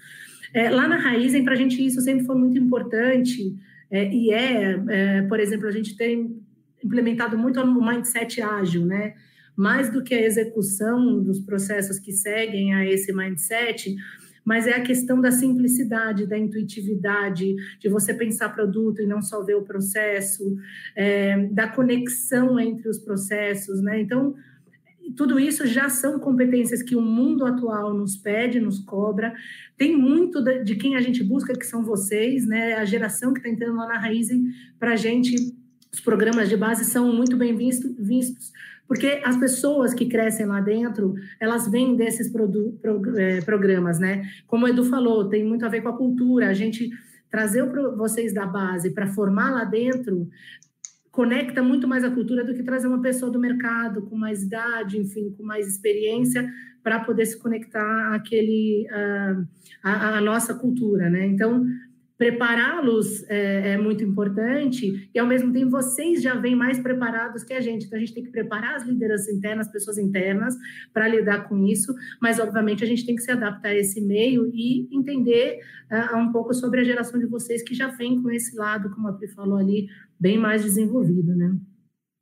É, 0.53 0.69
lá 0.69 0.87
na 0.87 0.97
Raizen, 0.97 1.43
para 1.43 1.53
a 1.53 1.57
gente 1.57 1.83
isso 1.85 2.01
sempre 2.01 2.25
foi 2.25 2.35
muito 2.35 2.57
importante 2.57 3.55
é, 3.89 4.09
e 4.09 4.31
é, 4.31 4.83
é, 4.89 5.21
por 5.23 5.39
exemplo, 5.39 5.67
a 5.67 5.71
gente 5.71 5.97
tem 5.97 6.41
implementado 6.83 7.37
muito 7.37 7.59
o 7.59 7.85
mindset 7.85 8.41
ágil, 8.41 8.85
né? 8.85 9.13
Mais 9.55 9.91
do 9.91 10.01
que 10.01 10.15
a 10.15 10.21
execução 10.21 11.21
dos 11.21 11.39
processos 11.41 11.99
que 11.99 12.13
seguem 12.13 12.73
a 12.73 12.85
esse 12.85 13.13
mindset, 13.13 13.95
mas 14.43 14.67
é 14.67 14.73
a 14.73 14.81
questão 14.81 15.21
da 15.21 15.31
simplicidade, 15.31 16.25
da 16.25 16.37
intuitividade, 16.37 17.55
de 17.79 17.89
você 17.89 18.13
pensar 18.13 18.49
produto 18.49 19.01
e 19.01 19.05
não 19.05 19.21
só 19.21 19.43
ver 19.43 19.55
o 19.55 19.63
processo, 19.63 20.57
é, 20.95 21.47
da 21.47 21.67
conexão 21.67 22.59
entre 22.59 22.89
os 22.89 22.97
processos, 22.97 23.81
né? 23.81 24.01
Então, 24.01 24.35
tudo 25.15 25.39
isso 25.39 25.65
já 25.67 25.89
são 25.89 26.19
competências 26.19 26.81
que 26.81 26.95
o 26.95 27.01
mundo 27.01 27.45
atual 27.45 27.93
nos 27.93 28.15
pede, 28.15 28.59
nos 28.59 28.79
cobra. 28.79 29.33
Tem 29.77 29.95
muito 29.95 30.41
de 30.63 30.75
quem 30.75 30.95
a 30.95 31.01
gente 31.01 31.23
busca, 31.23 31.53
que 31.53 31.65
são 31.65 31.83
vocês, 31.83 32.45
né? 32.47 32.73
A 32.73 32.85
geração 32.85 33.33
que 33.33 33.39
está 33.39 33.49
entrando 33.49 33.77
lá 33.77 33.87
na 33.87 33.99
Raizen 33.99 34.45
para 34.79 34.93
a 34.93 34.95
gente 34.95 35.35
os 35.93 35.99
programas 35.99 36.47
de 36.47 36.55
base 36.55 36.85
são 36.85 37.13
muito 37.13 37.35
bem 37.35 37.55
visto, 37.55 37.93
vistos, 37.99 38.53
porque 38.91 39.21
as 39.23 39.37
pessoas 39.37 39.93
que 39.93 40.05
crescem 40.05 40.45
lá 40.45 40.59
dentro, 40.59 41.13
elas 41.39 41.65
vêm 41.71 41.95
desses 41.95 42.29
é, 43.17 43.39
programas, 43.39 43.99
né? 43.99 44.21
Como 44.45 44.65
o 44.65 44.67
Edu 44.67 44.83
falou, 44.83 45.29
tem 45.29 45.45
muito 45.45 45.65
a 45.65 45.69
ver 45.69 45.79
com 45.79 45.87
a 45.87 45.97
cultura, 45.97 46.49
a 46.49 46.53
gente 46.53 46.89
trazer 47.29 47.63
vocês 47.95 48.33
da 48.33 48.45
base 48.45 48.93
para 48.93 49.07
formar 49.07 49.49
lá 49.49 49.63
dentro 49.63 50.27
conecta 51.09 51.63
muito 51.63 51.87
mais 51.87 52.03
a 52.03 52.11
cultura 52.11 52.43
do 52.43 52.53
que 52.53 52.63
trazer 52.63 52.87
uma 52.87 53.01
pessoa 53.01 53.31
do 53.31 53.39
mercado 53.39 54.01
com 54.01 54.17
mais 54.17 54.43
idade, 54.43 54.97
enfim, 54.97 55.33
com 55.37 55.43
mais 55.43 55.69
experiência 55.69 56.45
para 56.83 56.99
poder 56.99 57.25
se 57.25 57.39
conectar 57.39 58.13
àquele 58.13 58.87
uh, 58.91 59.47
à, 59.81 60.17
à 60.17 60.21
nossa 60.21 60.53
cultura, 60.53 61.09
né? 61.09 61.27
Então 61.27 61.65
prepará-los 62.21 63.27
é, 63.29 63.71
é, 63.71 63.77
muito 63.79 64.03
importante 64.03 65.09
e 65.11 65.17
ao 65.17 65.25
mesmo 65.25 65.51
tempo 65.51 65.71
vocês 65.71 66.21
já 66.21 66.35
vêm 66.35 66.55
mais 66.55 66.77
preparados 66.77 67.43
que 67.43 67.51
a 67.51 67.59
gente. 67.59 67.87
Então 67.87 67.97
a 67.97 67.99
gente 67.99 68.13
tem 68.13 68.23
que 68.23 68.29
preparar 68.29 68.75
as 68.75 68.85
lideranças 68.85 69.27
internas 69.33 69.65
as 69.65 69.73
pessoas 69.73 69.97
internas 69.97 70.53
para 70.93 71.07
lidar 71.07 71.49
com 71.49 71.65
isso 71.65 71.91
mas 72.21 72.39
obviamente 72.39 72.83
a 72.83 72.87
gente 72.87 73.07
tem 73.07 73.15
que 73.15 73.23
se 73.23 73.31
adaptar 73.31 73.69
a 73.69 73.75
esse 73.75 73.99
meio 73.99 74.51
e 74.53 74.87
entender 74.95 75.61
uh, 75.91 76.15
um 76.15 76.31
pouco 76.31 76.53
sobre 76.53 76.81
a 76.81 76.83
geração 76.83 77.19
de 77.19 77.25
vocês 77.25 77.63
que 77.63 77.73
já 77.73 77.87
vem 77.87 78.21
com 78.21 78.29
esse 78.29 78.55
lado 78.55 78.91
como 78.91 79.07
a 79.07 79.13
Pri 79.13 79.27
falou 79.29 79.57
ali 79.57 79.87
bem 80.19 80.37
mais 80.37 80.61
desenvolvido 80.61 81.35
né? 81.35 81.57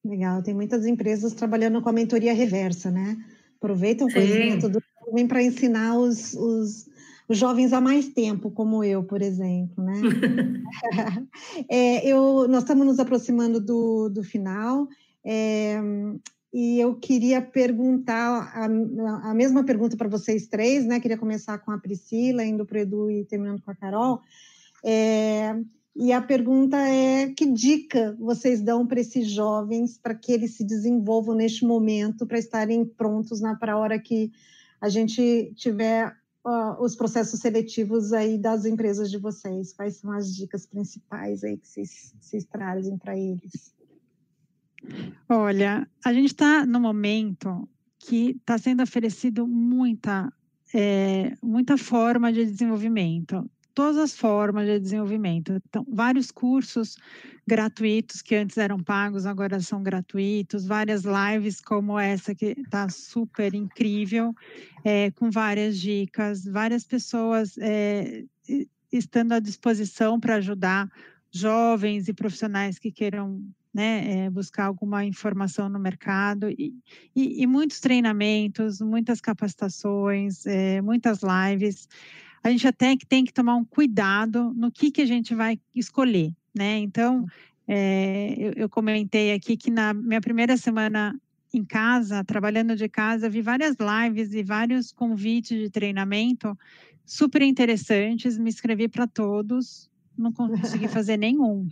Legal 0.05 0.41
tem 0.41 0.53
muitas 0.53 0.85
empresas 0.85 1.33
trabalhando 1.33 1.81
com 1.81 1.89
a 1.89 1.93
mentoria 1.93 2.33
reversa 2.33 2.89
né? 2.89 3.17
Aproveitam 3.57 4.07
o 4.07 4.13
conhecimento 4.13 4.69
do 4.69 4.79
vem 5.13 5.27
para 5.27 5.43
ensinar 5.43 5.97
os, 5.97 6.33
os 6.33 6.88
os 7.29 7.37
jovens 7.37 7.71
há 7.73 7.79
mais 7.79 8.07
tempo, 8.09 8.49
como 8.49 8.83
eu, 8.83 9.03
por 9.03 9.21
exemplo, 9.21 9.83
né? 9.83 9.93
é, 11.69 12.05
eu, 12.07 12.47
nós 12.47 12.63
estamos 12.63 12.87
nos 12.87 12.99
aproximando 12.99 13.61
do, 13.61 14.09
do 14.09 14.23
final. 14.23 14.87
É, 15.23 15.79
e 16.51 16.79
eu 16.79 16.95
queria 16.95 17.39
perguntar 17.39 18.51
a, 18.55 18.65
a 19.29 19.33
mesma 19.35 19.63
pergunta 19.63 19.95
para 19.95 20.09
vocês 20.09 20.47
três, 20.47 20.85
né? 20.85 20.99
Queria 20.99 21.17
começar 21.17 21.59
com 21.59 21.69
a 21.69 21.77
Priscila, 21.77 22.43
indo 22.43 22.65
para 22.65 22.79
o 22.79 22.81
Edu 22.81 23.11
e 23.11 23.23
terminando 23.25 23.61
com 23.61 23.69
a 23.69 23.75
Carol. 23.75 24.21
É, 24.83 25.55
e 25.95 26.11
a 26.11 26.19
pergunta 26.21 26.77
é: 26.77 27.27
que 27.27 27.45
dica 27.45 28.17
vocês 28.19 28.59
dão 28.59 28.87
para 28.87 29.01
esses 29.01 29.29
jovens 29.29 29.99
para 29.99 30.15
que 30.15 30.31
eles 30.31 30.55
se 30.55 30.63
desenvolvam 30.63 31.35
neste 31.35 31.63
momento, 31.63 32.25
para 32.25 32.39
estarem 32.39 32.83
prontos 32.83 33.39
para 33.59 33.73
a 33.73 33.77
hora 33.77 33.99
que 33.99 34.31
a 34.81 34.89
gente 34.89 35.53
tiver 35.55 36.11
uh, 36.49 36.81
os 36.81 36.95
processos 36.95 37.39
seletivos 37.39 38.11
aí 38.11 38.37
das 38.37 38.65
empresas 38.65 39.09
de 39.11 39.17
vocês? 39.17 39.73
Quais 39.73 39.97
são 39.97 40.11
as 40.11 40.35
dicas 40.35 40.65
principais 40.65 41.43
aí 41.43 41.57
que 41.57 41.67
vocês, 41.67 42.13
vocês 42.19 42.45
trazem 42.45 42.97
para 42.97 43.17
eles? 43.17 43.73
Olha, 45.27 45.87
a 46.03 46.13
gente 46.13 46.27
está 46.27 46.65
no 46.65 46.79
momento 46.79 47.69
que 47.99 48.31
está 48.31 48.57
sendo 48.57 48.81
oferecido 48.81 49.45
muita, 49.45 50.31
é, 50.73 51.35
muita 51.43 51.77
forma 51.77 52.31
de 52.31 52.45
desenvolvimento, 52.45 53.49
todas 53.79 53.95
as 53.95 54.13
formas 54.13 54.65
de 54.65 54.77
desenvolvimento. 54.77 55.53
Então, 55.69 55.85
vários 55.89 56.31
cursos 56.31 56.97
gratuitos 57.47 58.21
que 58.21 58.35
antes 58.35 58.57
eram 58.57 58.83
pagos, 58.83 59.25
agora 59.25 59.57
são 59.61 59.81
gratuitos, 59.81 60.67
várias 60.67 61.03
lives 61.05 61.61
como 61.61 61.97
essa 61.97 62.35
que 62.35 62.47
está 62.57 62.89
super 62.89 63.55
incrível, 63.55 64.35
é, 64.83 65.11
com 65.11 65.31
várias 65.31 65.79
dicas, 65.79 66.43
várias 66.43 66.83
pessoas 66.83 67.57
é, 67.57 68.25
estando 68.91 69.31
à 69.31 69.39
disposição 69.39 70.19
para 70.19 70.35
ajudar 70.35 70.91
jovens 71.31 72.09
e 72.09 72.13
profissionais 72.13 72.77
que 72.77 72.91
queiram 72.91 73.41
né, 73.73 74.25
é, 74.25 74.29
buscar 74.29 74.65
alguma 74.65 75.05
informação 75.05 75.69
no 75.69 75.79
mercado 75.79 76.49
e, 76.49 76.73
e, 77.15 77.43
e 77.43 77.47
muitos 77.47 77.79
treinamentos, 77.79 78.81
muitas 78.81 79.21
capacitações, 79.21 80.45
é, 80.45 80.81
muitas 80.81 81.21
lives. 81.23 81.87
A 82.43 82.49
gente 82.49 82.67
até 82.67 82.95
tem 83.07 83.25
que 83.25 83.33
tomar 83.33 83.55
um 83.55 83.65
cuidado 83.65 84.53
no 84.55 84.71
que, 84.71 84.91
que 84.91 85.01
a 85.01 85.05
gente 85.05 85.35
vai 85.35 85.59
escolher, 85.75 86.31
né? 86.55 86.77
Então, 86.77 87.25
é, 87.67 88.33
eu, 88.37 88.53
eu 88.55 88.69
comentei 88.69 89.33
aqui 89.33 89.55
que 89.55 89.69
na 89.69 89.93
minha 89.93 90.21
primeira 90.21 90.57
semana 90.57 91.15
em 91.53 91.63
casa, 91.63 92.23
trabalhando 92.23 92.75
de 92.75 92.87
casa, 92.87 93.29
vi 93.29 93.41
várias 93.41 93.75
lives 93.79 94.33
e 94.33 94.43
vários 94.43 94.91
convites 94.91 95.57
de 95.57 95.69
treinamento 95.69 96.57
super 97.05 97.41
interessantes, 97.41 98.37
me 98.37 98.49
inscrevi 98.49 98.87
para 98.87 99.07
todos, 99.07 99.89
não 100.17 100.31
consegui 100.31 100.87
fazer 100.89 101.17
nenhum, 101.17 101.67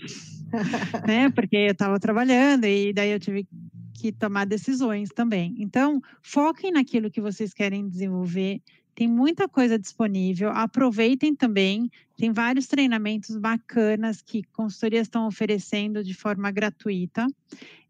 né? 1.06 1.30
Porque 1.30 1.56
eu 1.56 1.72
estava 1.72 2.00
trabalhando 2.00 2.66
e 2.66 2.92
daí 2.92 3.12
eu 3.12 3.20
tive 3.20 3.48
que 3.94 4.12
tomar 4.12 4.46
decisões 4.46 5.10
também. 5.10 5.56
Então, 5.58 6.02
foquem 6.22 6.72
naquilo 6.72 7.10
que 7.10 7.22
vocês 7.22 7.54
querem 7.54 7.88
desenvolver. 7.88 8.62
Tem 8.98 9.08
muita 9.08 9.48
coisa 9.48 9.77
disponível. 9.77 10.50
Aproveitem 10.50 11.36
também. 11.36 11.88
Tem 12.18 12.32
vários 12.32 12.66
treinamentos 12.66 13.38
bacanas 13.38 14.24
que 14.24 14.42
consultorias 14.51 15.04
estão 15.04 15.27
oferecendo 15.27 16.04
de 16.04 16.16
forma 16.16 16.50
gratuita. 16.50 17.27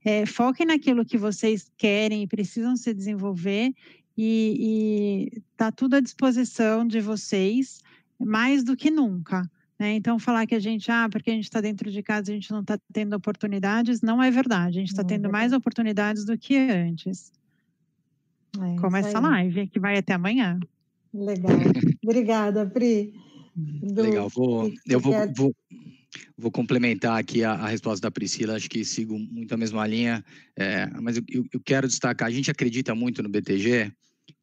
É, 0.03 0.25
foquem 0.25 0.65
naquilo 0.65 1.05
que 1.05 1.17
vocês 1.17 1.71
querem 1.77 2.23
e 2.23 2.27
precisam 2.27 2.75
se 2.75 2.93
desenvolver 2.93 3.73
e 4.17 5.31
está 5.49 5.71
tudo 5.71 5.95
à 5.95 6.01
disposição 6.01 6.85
de 6.85 6.99
vocês 6.99 7.79
mais 8.19 8.61
do 8.65 8.75
que 8.75 8.91
nunca. 8.91 9.49
Né? 9.79 9.93
Então, 9.93 10.19
falar 10.19 10.45
que 10.45 10.55
a 10.55 10.59
gente, 10.59 10.91
ah, 10.91 11.07
porque 11.09 11.29
a 11.29 11.33
gente 11.33 11.45
está 11.45 11.61
dentro 11.61 11.89
de 11.89 12.03
casa, 12.03 12.33
a 12.33 12.35
gente 12.35 12.51
não 12.51 12.59
está 12.59 12.77
tendo 12.91 13.15
oportunidades, 13.15 14.01
não 14.01 14.21
é 14.21 14.29
verdade. 14.29 14.77
A 14.77 14.81
gente 14.81 14.91
está 14.91 15.05
tendo 15.05 15.29
é 15.29 15.31
mais 15.31 15.53
oportunidades 15.53 16.25
do 16.25 16.37
que 16.37 16.57
antes. 16.57 17.31
É, 18.59 18.75
Como 18.81 18.97
essa 18.97 19.21
live, 19.21 19.67
que 19.67 19.79
vai 19.79 19.97
até 19.97 20.13
amanhã. 20.13 20.59
Legal. 21.13 21.57
Obrigada, 22.03 22.65
Pri. 22.65 23.13
Do... 23.55 24.01
Legal. 24.03 24.29
Vou, 24.29 24.71
eu 24.87 24.99
vou, 24.99 25.13
vou, 25.35 25.55
vou, 26.37 26.51
complementar 26.51 27.19
aqui 27.19 27.43
a, 27.43 27.53
a, 27.53 27.67
resposta 27.67 28.01
da 28.01 28.11
Priscila. 28.11 28.55
Acho 28.55 28.69
que 28.69 28.85
sigo 28.85 29.17
muito 29.17 29.53
a 29.53 29.57
mesma 29.57 29.85
linha, 29.87 30.23
é, 30.55 30.87
mas 31.01 31.17
eu, 31.17 31.23
eu 31.51 31.59
quero 31.59 31.87
destacar: 31.87 32.27
a 32.27 32.31
gente 32.31 32.51
acredita 32.51 32.93
muito 32.93 33.23
no 33.23 33.29
BTG 33.29 33.91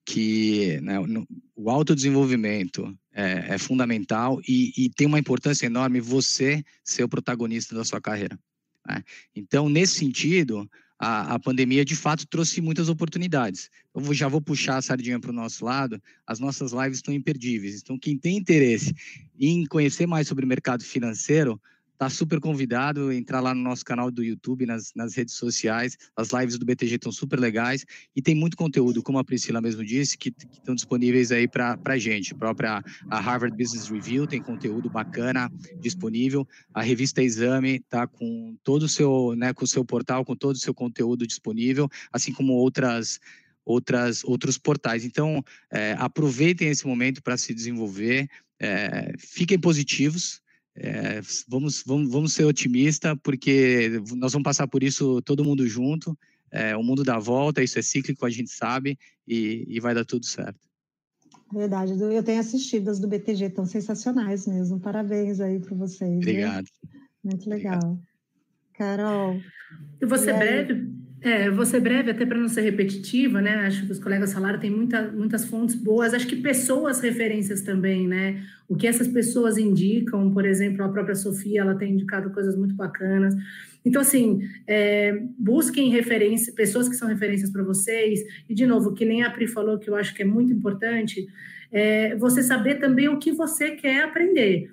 que 0.05 0.81
né, 0.83 0.99
no, 0.99 1.27
o 1.57 1.71
autodesenvolvimento 1.71 2.95
é, 3.13 3.55
é 3.55 3.59
fundamental 3.59 4.41
e, 4.47 4.73
e, 4.77 4.91
tem 4.91 5.07
uma 5.07 5.19
importância 5.19 5.67
enorme 5.67 6.01
você 6.01 6.63
ser 6.83 7.05
o 7.05 7.09
protagonista 7.09 7.75
da 7.75 7.85
sua 7.85 8.01
carreira. 8.01 8.39
Né? 8.87 9.03
Então, 9.35 9.69
nesse 9.69 9.95
sentido, 9.95 10.69
a, 11.05 11.35
a, 11.35 11.39
pandemia 11.39 11.85
de 11.85 11.95
fato 11.95 12.27
trouxe 12.27 12.63
muitas 12.63 12.89
oportunidades. 12.89 13.71
Eu 13.95 14.15
já 14.15 14.27
vou 14.27 14.41
puxar 14.41 14.79
a 14.79 14.83
sardinha 14.83 15.21
para 15.21 15.31
o 15.31 15.35
nosso 15.35 15.63
lado, 15.63 16.03
as 16.27 16.41
nossas 16.41 16.73
lives 16.73 16.99
estão 16.99 17.13
imperdíveis. 17.13 17.83
Então, 17.83 17.99
quem 17.99 18.17
tem 18.17 18.39
interesse 18.39 18.95
em 19.39 19.67
conhecer 19.67 20.07
mais 20.07 20.27
sobre 20.27 20.47
o 20.47 20.49
mercado 20.49 20.83
financeiro, 20.83 21.61
Tá 21.97 22.11
super 22.11 22.41
convidado 22.41 23.09
a 23.09 23.15
entrar 23.15 23.41
lá 23.41 23.55
no 23.55 23.63
nosso 23.63 23.85
canal 23.85 24.11
do 24.11 24.23
YouTube, 24.23 24.67
nas, 24.67 24.93
nas 24.95 25.15
redes 25.15 25.35
sociais. 25.35 25.97
As 26.17 26.31
lives 26.31 26.59
do 26.59 26.67
BTG 26.67 26.97
estão 26.97 27.13
super 27.13 27.39
legais 27.39 27.87
e 28.17 28.21
tem 28.21 28.35
muito 28.35 28.57
conteúdo, 28.57 29.03
como 29.03 29.19
a 29.19 29.25
Priscila 29.25 29.61
mesmo 29.61 29.85
disse, 29.85 30.19
que, 30.19 30.35
estão 30.53 30.75
disponíveis 30.75 31.31
aí 31.31 31.47
para 31.47 31.79
a 31.85 31.99
gente. 31.99 32.35
A 32.35 32.37
própria 32.37 32.85
a 33.09 33.21
Harvard 33.21 33.57
Business 33.57 33.89
Review 33.89 34.27
tem 34.27 34.43
conteúdo 34.43 34.91
bacana 34.91 35.51
disponível. 35.81 36.47
A 36.73 36.83
revista 36.83 37.23
Exame 37.23 37.77
está 37.77 38.07
com 38.07 38.57
todo 38.65 38.85
o 38.85 38.89
seu, 38.89 39.35
né, 39.37 39.53
com 39.53 39.65
o 39.65 39.69
seu 39.69 39.85
portal, 39.85 40.25
com 40.25 40.35
todo 40.35 40.57
o 40.57 40.59
seu 40.59 40.75
conteúdo 40.75 41.27
disponível, 41.27 41.89
assim 42.13 42.33
como 42.33 42.55
outras 42.55 43.21
outras 43.65 44.23
outros 44.25 44.59
portais. 44.59 45.05
Então, 45.05 45.43
é, 45.71 45.95
aproveitem 45.99 46.69
esse 46.69 46.87
momento 46.87 47.23
para 47.23 47.37
se 47.37 47.55
desenvolver, 47.55 48.29
é, 48.61 49.13
fiquem 49.19 49.59
positivos, 49.59 50.43
é, 50.77 51.21
vamos, 51.49 51.83
vamos, 51.87 52.11
vamos 52.11 52.33
ser 52.33 52.45
otimistas, 52.45 53.17
porque 53.23 54.03
nós 54.17 54.33
vamos 54.33 54.45
passar 54.45 54.67
por 54.67 54.83
isso 54.83 55.23
todo 55.23 55.45
mundo 55.45 55.67
junto. 55.67 56.17
É, 56.51 56.77
o 56.77 56.83
mundo 56.83 57.03
dá 57.03 57.19
volta, 57.19 57.63
isso 57.63 57.79
é 57.79 57.83
cíclico, 57.83 58.25
a 58.25 58.31
gente 58.31 58.51
sabe, 58.51 58.97
e, 59.27 59.65
e 59.69 59.81
vai 59.81 59.95
dar 59.95 60.05
tudo 60.05 60.25
certo. 60.25 60.61
Verdade, 61.53 61.93
eu 61.93 62.23
tenho 62.23 62.41
assistido 62.41 62.89
as 62.91 62.99
do 62.99 63.09
BTG, 63.09 63.47
estão 63.47 63.67
sensacionais 63.67 64.47
mesmo. 64.47 64.81
Parabéns 64.81 65.41
aí 65.41 65.61
para 65.61 65.75
vocês. 65.75 66.17
Obrigado. 66.17 66.67
Viu? 66.83 67.01
Muito 67.25 67.49
legal. 67.49 67.79
Obrigado. 67.79 68.03
Carol. 68.73 69.41
Eu 70.01 70.09
vou 70.09 70.19
ser 70.19 70.37
breve, 70.37 70.93
é, 71.25 71.49
vou 71.51 71.65
ser 71.65 71.81
breve, 71.81 72.11
até 72.11 72.27
para 72.27 72.39
não 72.39 72.49
ser 72.49 72.61
repetitiva, 72.61 73.41
né? 73.41 73.67
Acho 73.67 73.87
que 73.87 73.93
os 73.93 73.99
colegas 73.99 74.35
falaram, 74.35 74.61
tem 74.61 74.71
muita, 74.71 75.11
muitas 75.11 75.47
fontes 75.47 75.75
boas. 75.75 76.13
Acho 76.13 76.27
que 76.27 76.37
pessoas 76.37 77.01
referências 77.01 77.63
também, 77.63 78.07
né? 78.07 78.45
O 78.69 78.77
que 78.77 78.87
essas 78.87 79.09
pessoas 79.09 79.57
indicam, 79.57 80.31
por 80.35 80.45
exemplo, 80.45 80.85
a 80.85 80.89
própria 80.91 81.15
Sofia, 81.15 81.63
ela 81.63 81.77
tem 81.77 81.95
indicado 81.95 82.29
coisas 82.31 82.55
muito 82.55 82.75
bacanas. 82.75 83.35
Então, 83.83 84.03
assim, 84.03 84.43
é, 84.67 85.19
busquem 85.39 85.89
referência, 85.89 86.53
pessoas 86.53 86.91
que 86.91 86.95
são 86.95 87.09
referências 87.09 87.51
para 87.51 87.63
vocês. 87.63 88.21
E, 88.47 88.55
de 88.55 88.67
novo, 88.67 88.93
que 88.93 89.07
nem 89.07 89.23
a 89.23 89.31
Pri 89.31 89.47
falou, 89.47 89.79
que 89.79 89.89
eu 89.89 89.97
acho 89.97 90.15
que 90.15 90.21
é 90.21 90.27
muito 90.27 90.53
importante, 90.53 91.27
é 91.73 92.15
você 92.17 92.43
saber 92.43 92.75
também 92.75 93.09
o 93.09 93.19
que 93.19 93.33
você 93.33 93.71
quer 93.71 94.03
aprender 94.05 94.71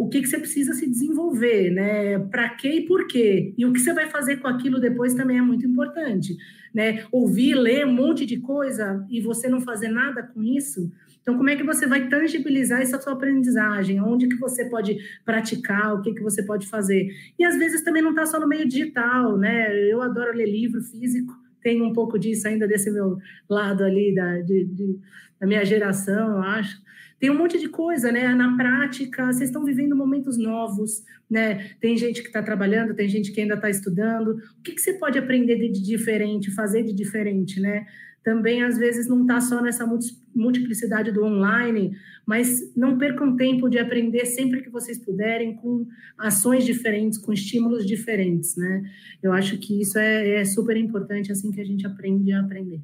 o 0.00 0.08
que, 0.08 0.20
que 0.20 0.28
você 0.28 0.38
precisa 0.38 0.72
se 0.72 0.88
desenvolver, 0.88 1.70
né? 1.70 2.18
Para 2.18 2.48
quê 2.50 2.68
e 2.68 2.86
por 2.86 3.06
quê? 3.06 3.54
E 3.56 3.66
o 3.66 3.72
que 3.72 3.80
você 3.80 3.92
vai 3.92 4.08
fazer 4.08 4.38
com 4.38 4.48
aquilo 4.48 4.80
depois 4.80 5.14
também 5.14 5.38
é 5.38 5.42
muito 5.42 5.66
importante, 5.66 6.36
né? 6.74 7.04
Ouvir, 7.10 7.54
ler 7.54 7.86
um 7.86 7.92
monte 7.92 8.24
de 8.24 8.38
coisa 8.38 9.04
e 9.10 9.20
você 9.20 9.48
não 9.48 9.60
fazer 9.60 9.88
nada 9.88 10.22
com 10.22 10.42
isso. 10.42 10.90
Então, 11.22 11.36
como 11.36 11.48
é 11.48 11.56
que 11.56 11.62
você 11.62 11.86
vai 11.86 12.08
tangibilizar 12.08 12.80
essa 12.80 13.00
sua 13.00 13.12
aprendizagem? 13.12 14.00
Onde 14.00 14.28
que 14.28 14.36
você 14.36 14.64
pode 14.64 14.98
praticar? 15.24 15.94
O 15.94 16.02
que, 16.02 16.12
que 16.12 16.22
você 16.22 16.42
pode 16.42 16.66
fazer? 16.66 17.08
E 17.38 17.44
às 17.44 17.56
vezes 17.56 17.82
também 17.82 18.02
não 18.02 18.10
está 18.10 18.26
só 18.26 18.40
no 18.40 18.48
meio 18.48 18.66
digital, 18.66 19.38
né? 19.38 19.72
Eu 19.88 20.02
adoro 20.02 20.36
ler 20.36 20.50
livro 20.50 20.82
físico, 20.82 21.32
tenho 21.62 21.84
um 21.84 21.92
pouco 21.92 22.18
disso 22.18 22.48
ainda 22.48 22.66
desse 22.66 22.90
meu 22.90 23.18
lado 23.48 23.84
ali 23.84 24.12
da, 24.14 24.40
de, 24.40 24.64
de, 24.64 24.98
da 25.40 25.46
minha 25.46 25.64
geração, 25.64 26.32
eu 26.32 26.42
acho. 26.42 26.82
Tem 27.22 27.30
um 27.30 27.38
monte 27.38 27.56
de 27.56 27.68
coisa, 27.68 28.10
né? 28.10 28.34
Na 28.34 28.56
prática, 28.56 29.26
vocês 29.26 29.48
estão 29.48 29.64
vivendo 29.64 29.94
momentos 29.94 30.36
novos, 30.36 31.04
né? 31.30 31.70
Tem 31.80 31.96
gente 31.96 32.20
que 32.20 32.26
está 32.26 32.42
trabalhando, 32.42 32.96
tem 32.96 33.08
gente 33.08 33.30
que 33.30 33.40
ainda 33.40 33.54
está 33.54 33.70
estudando. 33.70 34.38
O 34.58 34.62
que, 34.64 34.72
que 34.72 34.80
você 34.80 34.94
pode 34.94 35.16
aprender 35.16 35.54
de 35.54 35.80
diferente, 35.80 36.52
fazer 36.52 36.82
de 36.82 36.92
diferente, 36.92 37.60
né? 37.60 37.86
Também, 38.24 38.64
às 38.64 38.76
vezes, 38.76 39.08
não 39.08 39.22
está 39.22 39.40
só 39.40 39.62
nessa 39.62 39.86
multiplicidade 40.34 41.12
do 41.12 41.24
online, 41.24 41.96
mas 42.26 42.74
não 42.74 42.98
percam 42.98 43.36
tempo 43.36 43.68
de 43.68 43.78
aprender 43.78 44.26
sempre 44.26 44.60
que 44.60 44.68
vocês 44.68 44.98
puderem, 44.98 45.54
com 45.54 45.86
ações 46.18 46.64
diferentes, 46.64 47.18
com 47.18 47.32
estímulos 47.32 47.86
diferentes, 47.86 48.56
né? 48.56 48.82
Eu 49.22 49.32
acho 49.32 49.58
que 49.58 49.80
isso 49.80 49.96
é, 49.96 50.40
é 50.40 50.44
super 50.44 50.76
importante, 50.76 51.30
assim 51.30 51.52
que 51.52 51.60
a 51.60 51.64
gente 51.64 51.86
aprende 51.86 52.32
a 52.32 52.40
aprender. 52.40 52.80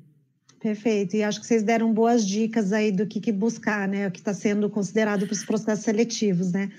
Perfeito, 0.60 1.16
e 1.16 1.22
acho 1.22 1.40
que 1.40 1.46
vocês 1.46 1.62
deram 1.62 1.92
boas 1.92 2.26
dicas 2.26 2.72
aí 2.72 2.90
do 2.90 3.06
que, 3.06 3.20
que 3.20 3.30
buscar, 3.30 3.86
né? 3.86 4.08
O 4.08 4.10
que 4.10 4.18
está 4.18 4.34
sendo 4.34 4.68
considerado 4.68 5.24
para 5.24 5.32
os 5.32 5.44
processos 5.44 5.84
seletivos, 5.84 6.52
né? 6.52 6.70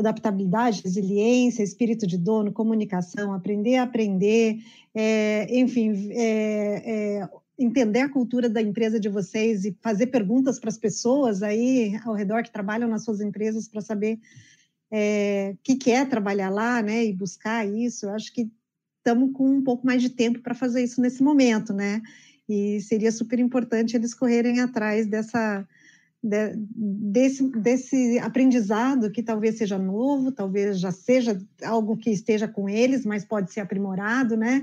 adaptabilidade, 0.00 0.82
resiliência, 0.82 1.62
espírito 1.62 2.06
de 2.06 2.18
dono, 2.18 2.52
comunicação, 2.52 3.32
aprender 3.32 3.76
a 3.76 3.84
aprender, 3.84 4.58
é, 4.94 5.46
enfim, 5.58 6.10
é, 6.12 7.18
é, 7.20 7.28
entender 7.58 8.00
a 8.00 8.08
cultura 8.08 8.48
da 8.48 8.62
empresa 8.62 8.98
de 8.98 9.08
vocês 9.08 9.64
e 9.64 9.76
fazer 9.80 10.06
perguntas 10.06 10.58
para 10.58 10.70
as 10.70 10.78
pessoas 10.78 11.42
aí 11.42 11.98
ao 12.04 12.14
redor 12.14 12.42
que 12.42 12.52
trabalham 12.52 12.88
nas 12.88 13.04
suas 13.04 13.20
empresas 13.20 13.68
para 13.68 13.80
saber 13.80 14.18
é, 14.90 15.52
o 15.54 15.58
que, 15.62 15.76
que 15.76 15.90
é 15.90 16.04
trabalhar 16.04 16.50
lá, 16.50 16.82
né, 16.82 17.04
e 17.04 17.12
buscar 17.12 17.66
isso. 17.68 18.06
Eu 18.06 18.14
acho 18.14 18.32
que 18.32 18.50
estamos 18.98 19.32
com 19.32 19.48
um 19.48 19.62
pouco 19.62 19.86
mais 19.86 20.02
de 20.02 20.10
tempo 20.10 20.40
para 20.40 20.54
fazer 20.54 20.82
isso 20.82 21.00
nesse 21.00 21.22
momento, 21.22 21.72
né? 21.72 22.02
E 22.52 22.80
seria 22.80 23.12
super 23.12 23.38
importante 23.38 23.96
eles 23.96 24.12
correrem 24.12 24.60
atrás 24.60 25.06
dessa 25.06 25.66
de, 26.22 26.54
desse, 26.56 27.48
desse 27.48 28.18
aprendizado 28.18 29.10
que 29.10 29.22
talvez 29.22 29.56
seja 29.56 29.78
novo, 29.78 30.30
talvez 30.30 30.78
já 30.78 30.90
seja 30.92 31.40
algo 31.62 31.96
que 31.96 32.10
esteja 32.10 32.46
com 32.46 32.68
eles, 32.68 33.06
mas 33.06 33.24
pode 33.24 33.52
ser 33.52 33.60
aprimorado, 33.60 34.36
né? 34.36 34.62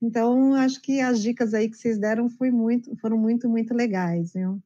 Então, 0.00 0.54
acho 0.54 0.80
que 0.80 1.00
as 1.00 1.20
dicas 1.20 1.54
aí 1.54 1.68
que 1.68 1.76
vocês 1.76 1.98
deram 1.98 2.28
foi 2.28 2.50
muito, 2.50 2.94
foram 2.96 3.18
muito, 3.18 3.48
muito 3.48 3.74
legais. 3.74 4.32
Viu? 4.32 4.60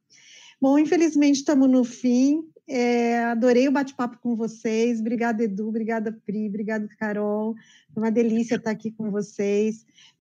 Bom, 0.61 0.79
infelizmente 0.79 1.37
estamos 1.37 1.71
no 1.71 1.85
fim. 1.85 2.45
É, 2.69 3.25
adorei 3.25 3.67
o 3.67 3.73
bate-papo 3.73 4.19
com 4.19 4.37
vocês. 4.37 5.01
Obrigada, 5.01 5.43
Edu. 5.43 5.69
Obrigada, 5.69 6.13
Pri. 6.25 6.49
Obrigada, 6.49 6.87
Carol. 6.99 7.55
Foi 7.93 8.03
uma 8.03 8.11
delícia 8.11 8.57
estar 8.57 8.71
aqui 8.71 8.91
com 8.91 9.11
vocês. 9.11 9.85